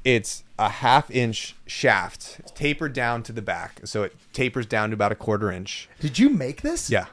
[0.03, 4.89] It's a half inch shaft, it's tapered down to the back, so it tapers down
[4.89, 5.87] to about a quarter inch.
[6.01, 6.89] Did you make this?
[6.89, 7.05] Yeah.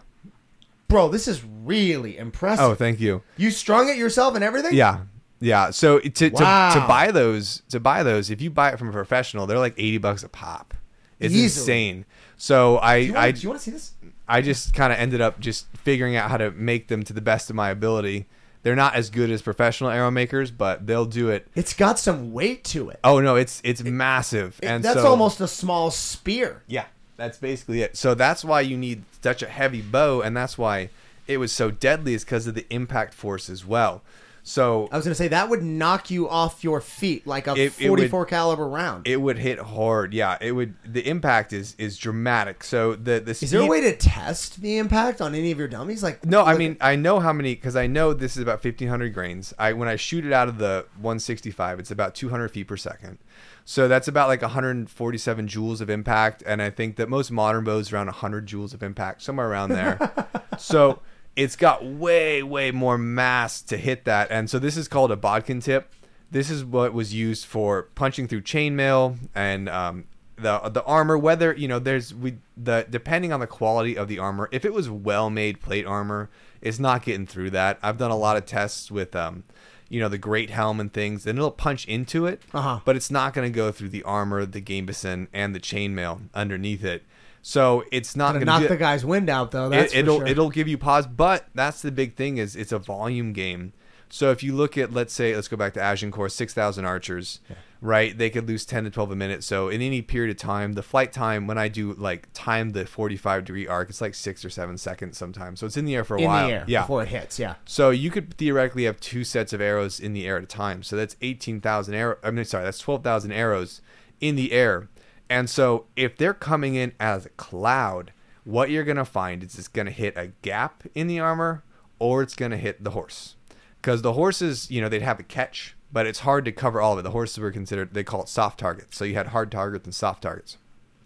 [0.89, 2.65] Bro, this is really impressive.
[2.65, 3.23] Oh, thank you.
[3.37, 4.75] you strung it yourself and everything?
[4.75, 5.03] Yeah,
[5.39, 5.71] yeah.
[5.71, 6.75] So to Wow.
[6.75, 9.59] to, to buy those to buy those, if you buy it from a professional, they're
[9.61, 10.75] like eighty bucks a pop.
[11.21, 11.45] It's Easily.
[11.45, 12.05] insane.
[12.39, 13.93] So I Do you I do you want to see this?
[14.31, 17.21] I just kind of ended up just figuring out how to make them to the
[17.21, 18.27] best of my ability.
[18.63, 21.49] They're not as good as professional arrow makers, but they'll do it.
[21.55, 23.01] It's got some weight to it.
[23.03, 26.63] Oh no, it's it's massive, and That's so, almost a small spear.
[26.67, 26.85] Yeah,
[27.17, 27.97] that's basically it.
[27.97, 30.91] So that's why you need such a heavy bow, and that's why
[31.27, 34.03] it was so deadly is because of the impact force as well.
[34.43, 37.53] So I was going to say that would knock you off your feet like a
[37.53, 39.07] It- it would- 44 caliber round.
[39.07, 40.15] it would hit hard.
[40.15, 40.75] Yeah, it would.
[40.85, 42.65] The impact is is dramatic.
[42.65, 45.69] So the the Is there a way to test the impact on any of your
[45.69, 46.03] dummies?
[46.03, 48.89] Like No, I mean I know how many because I know this is about fifteen
[48.89, 49.53] hundred grains.
[49.59, 52.49] I when I shoot it out of the one sixty five, it's about two hundred
[52.51, 53.19] feet per second.
[53.67, 57.93] So that's about like 147 joules of impact, and I think that most modern bows
[57.93, 60.13] around 100 joules of impact, somewhere around there.
[60.59, 60.99] so
[61.43, 65.17] it's got way, way more mass to hit that, and so this is called a
[65.17, 65.93] bodkin tip.
[66.31, 70.05] This is what was used for punching through chainmail and um,
[70.37, 71.17] the the armor.
[71.19, 74.49] Whether you know, there's we the depending on the quality of the armor.
[74.53, 76.29] If it was well made plate armor,
[76.61, 77.79] it's not getting through that.
[77.83, 79.45] I've done a lot of tests with um,
[79.89, 82.79] you know, the great helm and things, and it'll punch into it, Uh-huh.
[82.85, 86.85] but it's not going to go through the armor, the gambeson, and the chainmail underneath
[86.85, 87.03] it.
[87.43, 89.69] So it's not Gonna knock to the guy's wind out though.
[89.69, 90.27] That's it, will sure.
[90.27, 93.73] it'll give you pause, but that's the big thing is it's a volume game.
[94.13, 97.41] So if you look at let's say let's go back to Agincourt, six thousand archers,
[97.81, 98.17] right?
[98.17, 99.45] They could lose ten to twelve a minute.
[99.45, 102.87] So in any period of time, the flight time when I do like time the
[102.87, 105.61] forty five degree arc, it's like six or seven seconds sometimes.
[105.61, 106.49] So it's in the air for a in while.
[106.49, 106.83] the air yeah.
[106.83, 107.39] before it hits.
[107.39, 107.55] Yeah.
[107.65, 110.83] So you could theoretically have two sets of arrows in the air at a time.
[110.83, 112.17] So that's eighteen thousand arrow.
[112.25, 113.81] I mean, sorry, that's twelve thousand arrows
[114.21, 114.89] in the air.
[115.31, 118.13] And so if they're coming in as a cloud,
[118.45, 121.65] what you're gonna find is it's gonna hit a gap in the armor,
[121.99, 123.37] or it's gonna hit the horse.
[123.81, 126.95] Because the horses, you know, they'd have a catch, but it's hard to cover all
[126.95, 127.03] of it.
[127.03, 128.97] The horses were considered they call it soft targets.
[128.97, 130.59] So you had hard targets and soft targets.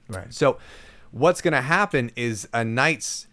[0.09, 0.33] Right.
[0.33, 0.59] So,
[1.11, 3.27] what's going to happen is a knight's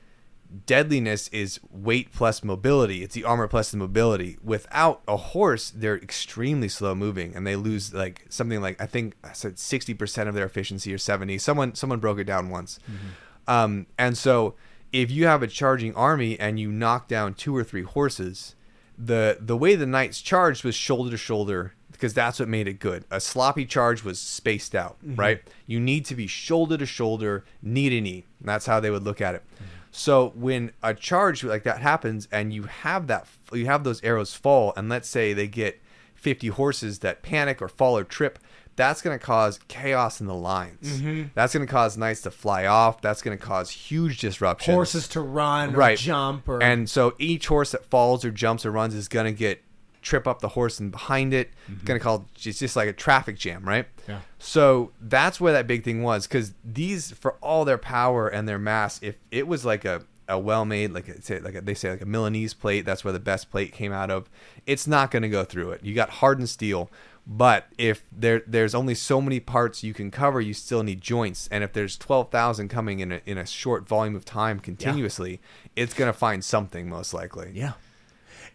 [0.65, 3.03] deadliness is weight plus mobility.
[3.03, 4.37] It's the armor plus the mobility.
[4.43, 9.15] Without a horse, they're extremely slow moving, and they lose like something like I think
[9.23, 11.37] I said sixty percent of their efficiency or seventy.
[11.37, 13.51] Someone someone broke it down once, mm-hmm.
[13.51, 14.55] um, and so
[14.91, 18.55] if you have a charging army and you knock down two or three horses,
[18.97, 22.79] the the way the knights charged was shoulder to shoulder because that's what made it
[22.79, 23.05] good.
[23.11, 25.15] A sloppy charge was spaced out, mm-hmm.
[25.15, 25.41] right?
[25.67, 28.25] You need to be shoulder to shoulder, knee to knee.
[28.41, 29.43] That's how they would look at it.
[29.55, 29.65] Mm-hmm.
[29.91, 34.33] So when a charge like that happens and you have that you have those arrows
[34.33, 35.81] fall and let's say they get
[36.15, 38.39] 50 horses that panic or fall or trip,
[38.75, 41.01] that's going to cause chaos in the lines.
[41.01, 41.29] Mm-hmm.
[41.33, 43.01] That's going to cause knights to fly off.
[43.01, 47.15] That's going to cause huge disruption Horses to run or right jump or and so
[47.19, 49.63] each horse that falls or jumps or runs is gonna get
[50.01, 53.37] trip up the horse and behind it it's gonna call it's just like a traffic
[53.37, 54.11] jam right Mm-hmm.
[54.11, 54.19] Yeah.
[54.39, 58.57] so that's where that big thing was because these for all their power and their
[58.59, 62.01] mass if it was like a a well-made like say like a, they say like
[62.01, 64.29] a Milanese plate that's where the best plate came out of
[64.65, 66.89] it's not going to go through it you got hardened steel
[67.27, 71.47] but if there there's only so many parts you can cover you still need joints
[71.51, 75.39] and if there's 12,000 coming in a, in a short volume of time continuously
[75.75, 77.73] it's going to find something most likely Yeah.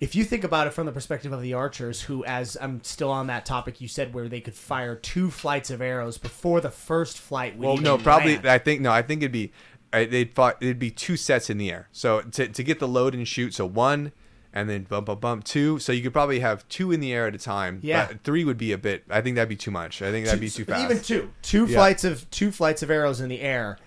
[0.00, 3.10] If you think about it from the perspective of the archers, who, as I'm still
[3.10, 6.70] on that topic, you said where they could fire two flights of arrows before the
[6.70, 7.56] first flight.
[7.56, 8.46] Would well no probably land.
[8.46, 9.52] i think no i think it'd be
[9.92, 12.88] uh, they'd fought, it'd be two sets in the air so to, to get the
[12.88, 14.12] load and shoot so one
[14.52, 17.26] and then bump bump bump two so you could probably have two in the air
[17.26, 18.06] at a time Yeah.
[18.08, 20.40] but three would be a bit i think that'd be too much i think that'd
[20.40, 21.76] be too fast Even two, two Yeah.
[21.76, 23.78] flights of two flights of arrows in the air.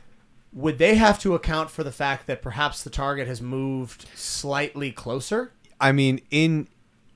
[0.52, 4.92] Would they have to account for the fact that perhaps the target has moved slightly
[4.92, 5.52] closer?
[5.80, 6.68] I mean, in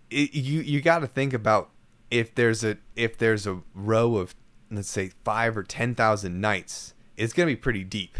[0.09, 1.69] it, you you got to think about
[2.11, 4.35] if there's a if there's a row of
[4.71, 8.17] let's say five or ten thousand knights, it's gonna be pretty deep.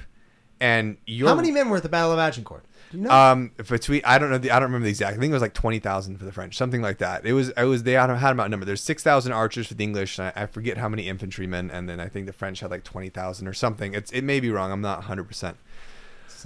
[0.59, 2.65] And you're How many men were at the Battle of Agincourt?
[2.91, 3.09] You know?
[3.09, 5.17] um between I don't know the, I don't remember the exact.
[5.17, 7.25] I think it was like twenty thousand for the French, something like that.
[7.25, 8.67] It was it was they had, had them outnumbered.
[8.67, 10.19] There's six thousand archers for the English.
[10.19, 12.83] And I, I forget how many infantrymen, and then I think the French had like
[12.83, 13.93] twenty thousand or something.
[13.93, 14.71] It's it may be wrong.
[14.71, 15.57] I'm not hundred percent.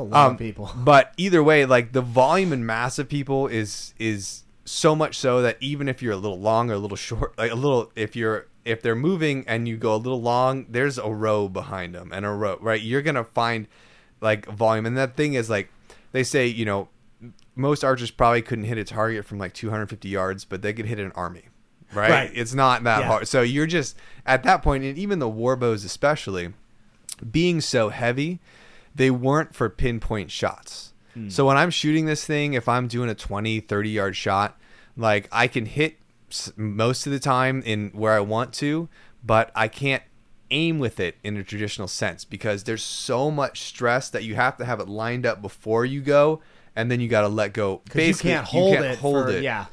[0.04, 0.72] It's a lot Um, of people.
[0.76, 5.42] But either way, like the volume and mass of people is is so much so
[5.42, 8.16] that even if you're a little long or a little short, like a little, if
[8.16, 12.12] you're if they're moving and you go a little long, there's a row behind them
[12.14, 12.82] and a row, right?
[12.82, 13.68] You're gonna find
[14.22, 15.70] like volume, and that thing is like
[16.12, 16.90] they say, you know,
[17.56, 21.00] most archers probably couldn't hit a target from like 250 yards, but they could hit
[21.00, 21.44] an army.
[21.94, 22.10] Right?
[22.12, 22.32] Right.
[22.36, 23.08] It's not that Yeah.
[23.08, 23.28] hard.
[23.30, 23.96] So you're just
[24.26, 26.54] at that point, and even the war bows especially,
[27.32, 28.40] being so heavy,
[28.98, 30.94] they weren't for pinpoint shots.
[31.30, 34.56] So when I'm shooting this thing, if I'm doing a 20, 30 yard shot,
[34.96, 35.98] like I can hit
[36.56, 38.88] most of the time in where I want to,
[39.26, 40.04] but I can't
[40.52, 44.58] aim with it in a traditional sense because there's so much stress that you have
[44.58, 46.40] to have it lined up before you go
[46.76, 47.82] and then you got to let go.
[47.86, 49.00] Because you can't hold can't it.
[49.00, 49.42] hold for- it.
[49.44, 49.66] Yeah.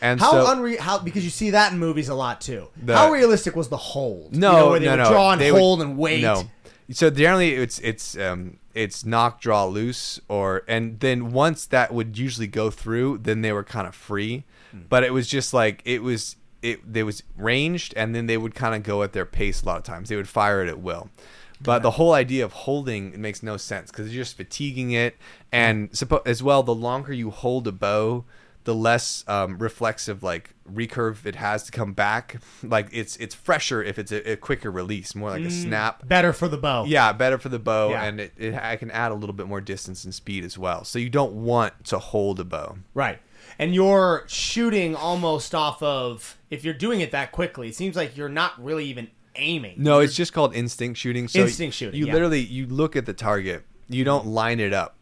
[0.00, 0.80] And How so, unreal?
[0.80, 2.68] How because you see that in movies a lot too.
[2.80, 4.36] The- how realistic was the hold?
[4.36, 5.10] No, you know, where they no, would no.
[5.10, 6.22] draw and They would- hold and wait.
[6.22, 6.44] No.
[6.92, 12.18] So generally, it's it's um it's nock, draw, loose, or and then once that would
[12.18, 14.44] usually go through, then they were kind of free.
[14.70, 14.82] Hmm.
[14.88, 18.54] But it was just like it was it they was ranged, and then they would
[18.54, 20.08] kind of go at their pace a lot of times.
[20.08, 21.10] They would fire it at will.
[21.60, 25.16] But the whole idea of holding it makes no sense because you're just fatiguing it,
[25.52, 28.24] and suppo- as well, the longer you hold a bow,
[28.64, 32.40] the less um, reflexive like recurve it has to come back.
[32.62, 36.06] Like it's it's fresher if it's a, a quicker release, more like a snap.
[36.06, 36.84] Better for the bow.
[36.84, 38.04] Yeah, better for the bow, Yeah.
[38.04, 40.84] and it, it I can add a little bit more distance and speed as well.
[40.84, 42.76] So you don't want to hold a bow.
[42.94, 43.18] Right.
[43.58, 48.16] And you're shooting almost off of if you're doing it that quickly, it seems like
[48.16, 49.74] you're not really even aiming.
[49.78, 51.26] No, it's just called instinct shooting.
[51.28, 52.12] So Instinct shooting, You yeah.
[52.12, 53.64] literally you look at the target.
[53.88, 54.96] You don't line it up,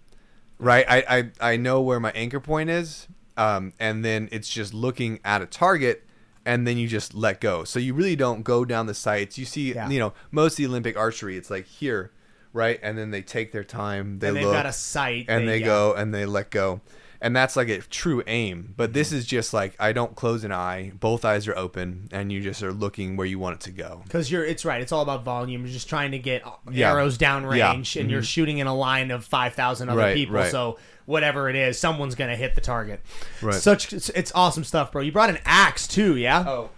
[0.58, 0.84] right?
[0.88, 1.04] I
[1.40, 3.06] I, I know where my anchor point is.
[3.40, 6.04] Um, and then it's just looking at a target,
[6.44, 7.64] and then you just let go.
[7.64, 9.38] So you really don't go down the sights.
[9.38, 9.88] You see, Yeah.
[9.88, 12.12] you know, most of the Olympic archery, it's like here,
[12.52, 15.48] right, and then they take their time, they and they've look, got a sight and
[15.48, 15.66] they yeah.
[15.66, 16.80] go and they let go.
[17.22, 18.72] And that's like a true aim.
[18.78, 22.32] But this is just like I don't close an eye, both eyes are open, and
[22.32, 24.00] you just are looking where you want it to go.
[24.04, 24.80] Because you're, it's right.
[24.80, 25.60] It's all about volume.
[25.64, 26.90] You're just trying to get Yeah.
[26.92, 27.72] arrows down Yeah.
[27.74, 30.36] range, and you're shooting in a line of five thousand other Right, people.
[30.36, 30.50] right.
[30.50, 30.78] So
[31.10, 33.00] whatever it is, someone's gonna hit the target.
[33.42, 33.54] Right.
[33.54, 35.02] Such it's, it's awesome stuff, bro.
[35.02, 36.44] You brought an axe too, yeah.
[36.46, 36.70] Oh.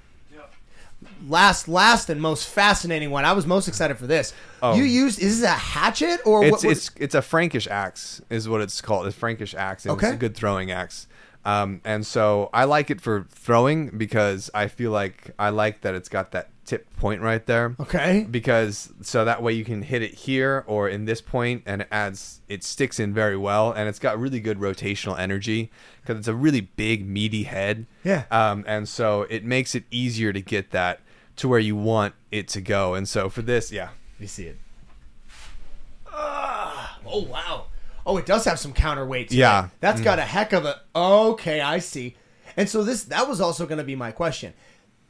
[1.29, 3.25] Last, last, and most fascinating one.
[3.25, 4.33] I was most excited for this.
[4.61, 4.75] Oh.
[4.75, 8.21] You used is this a hatchet or It's what, what- it's it's a Frankish axe
[8.31, 9.07] is what it's called.
[9.07, 9.85] It's Frankish axe.
[9.85, 10.09] And Okay.
[10.09, 11.07] It's a good throwing axe.
[11.45, 15.95] Um, and so I like it for throwing because I feel like I like that
[15.95, 17.75] it's got that tip point right there.
[17.81, 18.27] okay?
[18.31, 21.89] Because so that way you can hit it here or in this point and it
[21.91, 26.29] adds it sticks in very well and it's got really good rotational energy because it's
[26.29, 27.87] a really big meaty head.
[28.05, 28.25] Yeah.
[28.31, 31.01] Um, and so it makes it easier to get that
[31.37, 32.95] to where you want it to go.
[32.95, 33.91] And so for this, yeah.
[34.19, 34.59] You see it.
[36.07, 37.67] Ah, oh wow.
[38.05, 39.33] Oh, it does have some counterweight.
[39.33, 39.67] Yeah.
[39.67, 39.71] it.
[39.81, 40.81] That's got a heck of a.
[40.95, 42.17] Okay, I see.
[42.57, 44.53] And so this that was also going to be my question.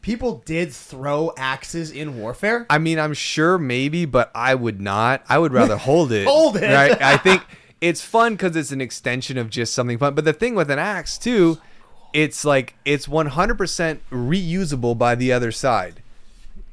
[0.03, 2.66] People did throw axes in warfare.
[2.68, 5.24] I mean, I'm sure maybe, but I would not.
[5.28, 6.26] I would rather hold it.
[6.26, 6.62] Hold it.
[6.72, 7.00] Right?
[7.00, 7.42] I think
[7.80, 10.14] it's fun because it's an extension of just something fun.
[10.14, 11.59] But the thing with an axe too,
[12.12, 16.03] it's like it's 100% reusable by the other side.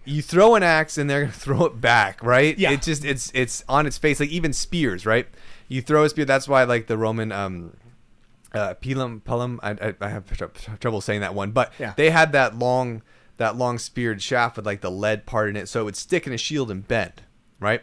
[0.05, 2.57] You throw an axe and they're gonna throw it back, right?
[2.57, 2.71] Yeah.
[2.71, 4.19] It just it's it's on its face.
[4.19, 5.27] Like even spears, right?
[5.67, 6.25] You throw a spear.
[6.25, 7.73] That's why like the Roman um
[8.55, 10.45] uh pilum pilum I, I, I have tr-
[10.79, 11.93] trouble saying that one but Yeah.
[11.95, 13.03] they had that long
[13.39, 16.25] that long speared shaft with like the lead part in it so it would stick
[16.27, 17.23] in a shield and bend
[17.59, 17.81] right?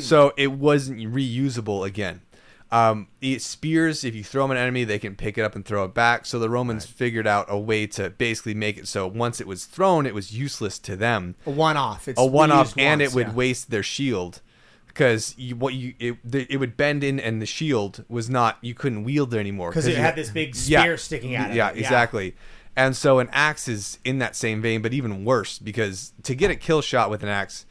[0.00, 2.22] So it wasn't reusable again.
[2.70, 5.64] Um, spears if you throw them at an enemy they can pick it up and
[5.64, 6.26] throw it back.
[6.26, 9.64] So the romans figured out a way to basically make it so once it was
[9.64, 11.36] thrown it was useless to them.
[11.46, 12.08] A one off.
[12.08, 13.34] It's a one off and once, it would yeah.
[13.34, 14.40] waste their shield
[14.88, 18.58] because you, what you it, the, it would bend in and the shield was not
[18.60, 21.70] you couldn't wield it anymore because it had this big spear sticking out of yeah
[21.70, 21.78] it.
[21.78, 22.34] exactly
[22.76, 26.50] and so an axe is in that same vein but even worse because to get
[26.50, 27.66] a kill shot with an axe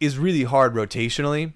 [0.00, 1.52] is really hard rotationally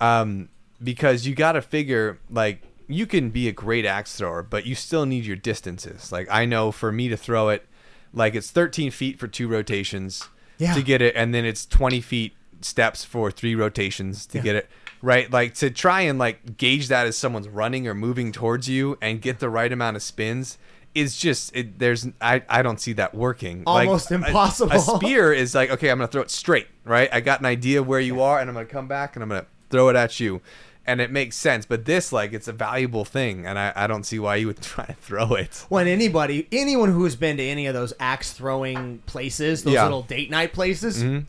[0.00, 0.48] um,
[0.82, 4.74] because you got to figure like you can be a great axe thrower but you
[4.74, 7.66] still need your distances like i know for me to throw it
[8.12, 10.28] like it's 13 feet for two rotations
[10.58, 10.74] Yeah.
[10.74, 14.44] to get it and then it's 20 feet steps for three rotations to Yeah.
[14.44, 18.30] get it right like to try and like gauge that as someone's running or moving
[18.32, 20.58] towards you and get the right amount of spins
[20.94, 24.72] is just it, there's I, I don't see that working Like, Almost a- impossible.
[24.72, 27.80] a, spear is like okay i'm gonna throw it straight right i got an idea
[27.80, 30.20] of where you are and i'm gonna come back and i'm gonna throw it at
[30.20, 30.42] you
[30.86, 34.04] and it makes sense but this like it's a valuable thing and i, I don't
[34.04, 37.42] see why you would try to throw it when anybody, anyone who has been to
[37.42, 39.84] any of those axe throwing places, those Yeah.
[39.84, 41.20] little date night places, Mm-hmm.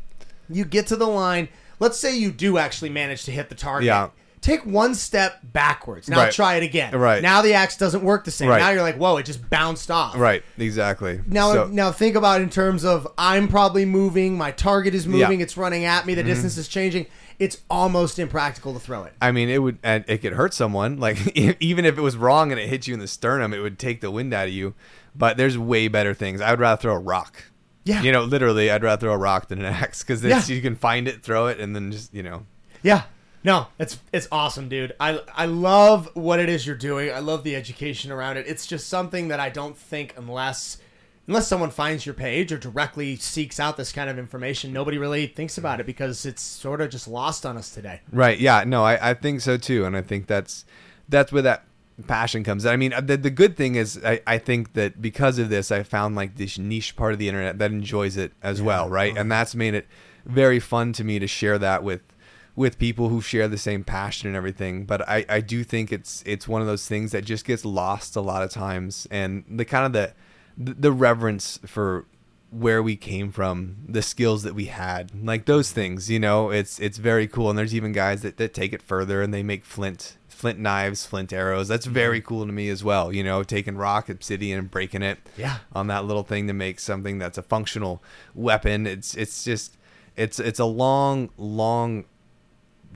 [0.54, 1.48] you get to the line.
[1.80, 3.86] Let's say you do actually manage to hit the target.
[3.88, 4.10] Yeah.
[4.44, 6.10] Take one step backwards.
[6.10, 6.32] Now Right.
[6.34, 6.94] try it again.
[6.96, 7.24] Right.
[7.24, 8.50] Now the axe doesn't work the same.
[8.50, 8.60] Right.
[8.60, 10.18] Now you're like, whoa, it just bounced off.
[10.18, 14.52] right exactly Now, So- now think about it in terms of I'm probably moving, my
[14.52, 15.30] target is moving.
[15.38, 15.42] Mm-hmm.
[15.42, 17.06] it's running at me, the distance is changing.
[17.40, 19.14] It's almost impractical to throw it.
[19.22, 20.98] I mean, it would and it could hurt someone.
[21.04, 23.80] Like even if it was wrong and it hit you in the sternum, it would
[23.80, 24.76] take the wind out of you.
[25.16, 26.42] But there's way better things.
[26.42, 27.44] I would rather throw a rock.
[27.86, 28.02] Yeah.
[28.02, 30.44] You know, literally, I'd rather throw a rock than an axe because Yeah.
[30.48, 32.46] you can find it, throw it, and then just you know.
[32.82, 33.04] Yeah.
[33.44, 34.94] No, it's it's awesome, dude.
[35.00, 37.12] I I love what it is you're doing.
[37.12, 38.48] I love the education around it.
[38.48, 40.78] It's just something that I don't think unless
[41.28, 45.28] unless someone finds your page or directly seeks out this kind of information, nobody really
[45.28, 48.02] thinks about it because it's sort of just lost on us today.
[48.12, 48.38] Right.
[48.40, 48.64] Yeah.
[48.66, 50.66] No, I, I think so too, and I think that's
[51.10, 51.66] that's where that
[52.08, 52.66] passion comes.
[52.66, 52.72] in.
[52.72, 55.72] I mean, uh, the, the good thing is, I, I think that because of this,
[55.72, 59.16] I found like this niche part of the internet that enjoys it as well, right?
[59.16, 59.88] And that's made it
[60.26, 62.02] very fun to me to share that with
[62.56, 64.86] with people who share the same passion and everything.
[64.86, 68.16] But I, I do think it's it's one of those things that just gets lost
[68.16, 70.14] a lot of times, and the kind of the
[70.56, 72.06] the, reverence for
[72.52, 76.80] where we came from, the skills that we had, like those things, you know, it's
[76.80, 77.50] it's very cool.
[77.50, 81.06] And there's even guys that, that take it further and they make flint flint knives,
[81.06, 81.68] flint arrows.
[81.68, 81.96] That's mm-hmm.
[81.96, 83.12] very cool to me as well.
[83.12, 85.60] You know, taking rock, obsidian, and breaking it Yeah.
[85.74, 88.04] on that little thing to make something that's a functional
[88.36, 88.86] weapon.
[88.86, 89.78] It's it's just
[90.16, 92.06] it's it's a long long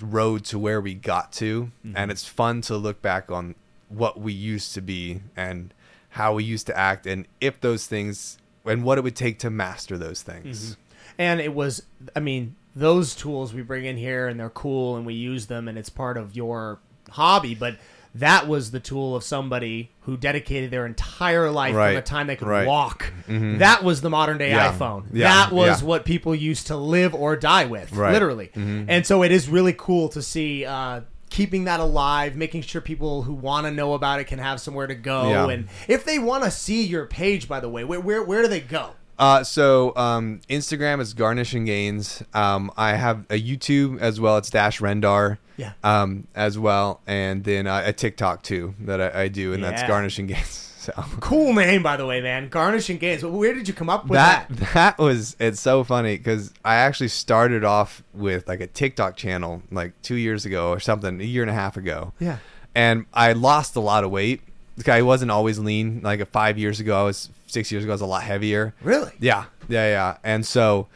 [0.02, 2.12] road to where we got to, and mm-hmm.
[2.12, 3.56] it's fun to look back on
[3.90, 5.74] what we used to be and
[6.10, 9.50] how we used to act, and if those things and what it would take to
[9.50, 10.72] master those things.
[10.72, 10.82] Mm-hmm.
[11.20, 11.84] And it was
[12.16, 15.68] I mean, those tools we bring in here and they're cool and we use them
[15.68, 16.80] and it's part of your
[17.10, 17.78] hobby, but
[18.20, 21.88] that was the tool of somebody who dedicated their entire life Right.
[21.90, 22.68] from the time they could Right.
[22.68, 23.12] walk.
[23.28, 24.72] That was the modern day Yeah.
[24.72, 25.04] iPhone.
[25.12, 25.28] Yeah.
[25.28, 25.88] That was Yeah.
[25.88, 28.06] what people used to live or die with, Right.
[28.08, 28.14] Mm-hmm.
[28.14, 28.52] literally.
[28.56, 33.24] And so it is really cool to see uh, keeping that alive, making sure people
[33.24, 35.50] who want to know about it can have somewhere to go.
[35.50, 38.48] And if they want to see your page, by the way, where where, where do
[38.48, 38.92] they go?
[39.20, 42.22] Uh, so um, Instagram is Garnish and Gains.
[42.36, 44.38] Um, I have a YouTube as well.
[44.38, 45.38] It's Dash Rendar.
[45.58, 45.74] Yeah.
[45.84, 49.82] Um, as well, and then uh, a TikTok too that I, I do, and that's
[49.82, 49.88] Yeah.
[49.88, 50.64] Garnish and Gains.
[50.88, 52.48] So Cool name, by the way, man.
[52.48, 53.22] Garnish and Gains.
[53.22, 54.74] Where did you come up with that that?
[54.74, 59.64] that was it's so funny because I actually started off with like a TikTok channel
[59.70, 62.14] like two years ago or something, a year and a half ago.
[62.20, 62.38] Yeah.
[62.74, 64.40] and I lost a lot of weight.
[64.88, 66.00] I wasn't always lean.
[66.04, 68.74] Like five years ago, I was six years ago, I was a lot heavier.
[68.82, 69.12] Really?
[69.20, 70.18] Yeah, yeah, yeah.
[70.24, 70.88] And so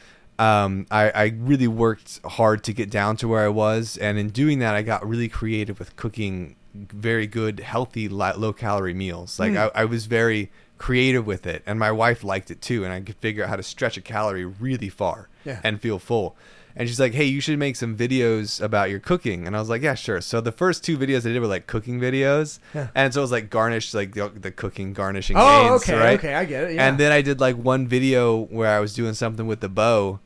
[0.42, 4.30] um, I, I really worked hard to get down to where I was, and in
[4.30, 9.40] doing that, I got really creative with cooking very good, healthy, low calorie meals.
[9.40, 12.92] Like I, I was very creative with it, and my wife liked it too, and
[12.94, 15.60] I could figure out how to stretch a calorie really far Yeah.
[15.64, 16.36] and feel full.
[16.74, 19.68] And she's like, "Hey, you should make some videos about your cooking." And I was
[19.68, 22.88] like, "Yeah, sure." So the first two videos I did were like cooking videos, Yeah.
[22.96, 25.36] and so it was like garnish, like the, the cooking garnishing.
[25.38, 26.18] Oh, okay, right?
[26.18, 26.76] okay, I get it.
[26.76, 26.88] Yeah.
[26.88, 30.22] And then I did like one video where I was doing something with the bow,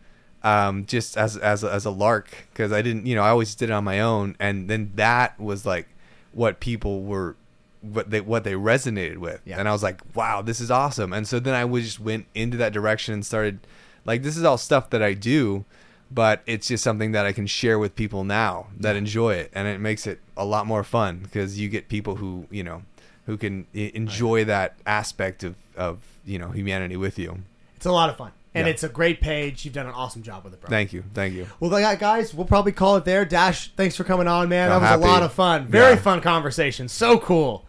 [0.45, 3.53] um, just as as a, as a lark because I didn't, you know, I always
[3.55, 5.87] did it on my own, and then that was like
[6.33, 7.35] what people were.
[7.81, 9.59] What they what they resonated with, Yeah.
[9.59, 12.25] and I was like, "Wow, this is awesome!" And so then I would just went
[12.33, 13.59] into that direction and started,
[14.05, 15.65] like, this is all stuff that I do,
[16.09, 19.67] but it's just something that I can share with people now that enjoy it, and
[19.67, 22.81] it makes it a lot more fun because you get people who you know
[23.27, 27.43] who can enjoy that aspect of of you know humanity with you.
[27.75, 28.31] it's a lot of fun.
[28.55, 28.71] And Yeah.
[28.71, 29.65] it's a great page.
[29.65, 30.69] You've done an awesome job with it, bro.
[30.69, 31.45] Thank you, thank you.
[31.59, 33.25] Well, guys, we'll probably call it there.
[33.25, 34.71] Dash, thanks for coming on, man.
[34.71, 35.67] I'm that was a lot of fun.
[35.67, 35.99] Very Yeah.
[35.99, 36.87] fun conversation.
[36.87, 37.65] So cool.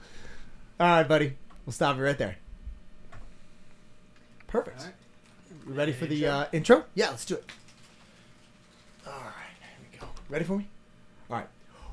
[0.79, 1.37] All right, buddy.
[1.67, 2.37] We'll stop you right there.
[4.47, 4.87] Perfect.
[5.67, 6.85] You ready for the uh, intro?
[6.95, 7.45] Yeah, let's do it.
[9.07, 10.07] All right, here we go.
[10.29, 10.69] Ready for me?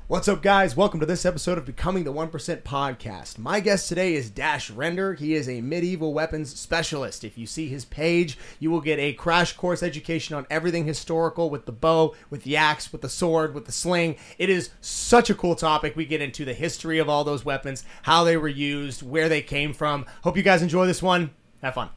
[0.06, 0.76] What's up, guys?
[0.76, 2.30] Welcome to this episode of Becoming the 1%
[2.60, 3.38] podcast.
[3.38, 5.18] My guest today is Dash Rendar.
[5.18, 7.24] He is a medieval weapons specialist.
[7.24, 11.48] If you see his page, you will get a crash course education on everything historical
[11.48, 14.16] with the bow, with the axe, with the sword, with the sling.
[14.36, 15.96] It is such a cool topic.
[15.96, 19.40] We get into the history of all those weapons, how they were used, where they
[19.40, 20.04] came from.
[20.22, 21.30] Hope you guys enjoy this one.
[21.62, 21.88] Have fun.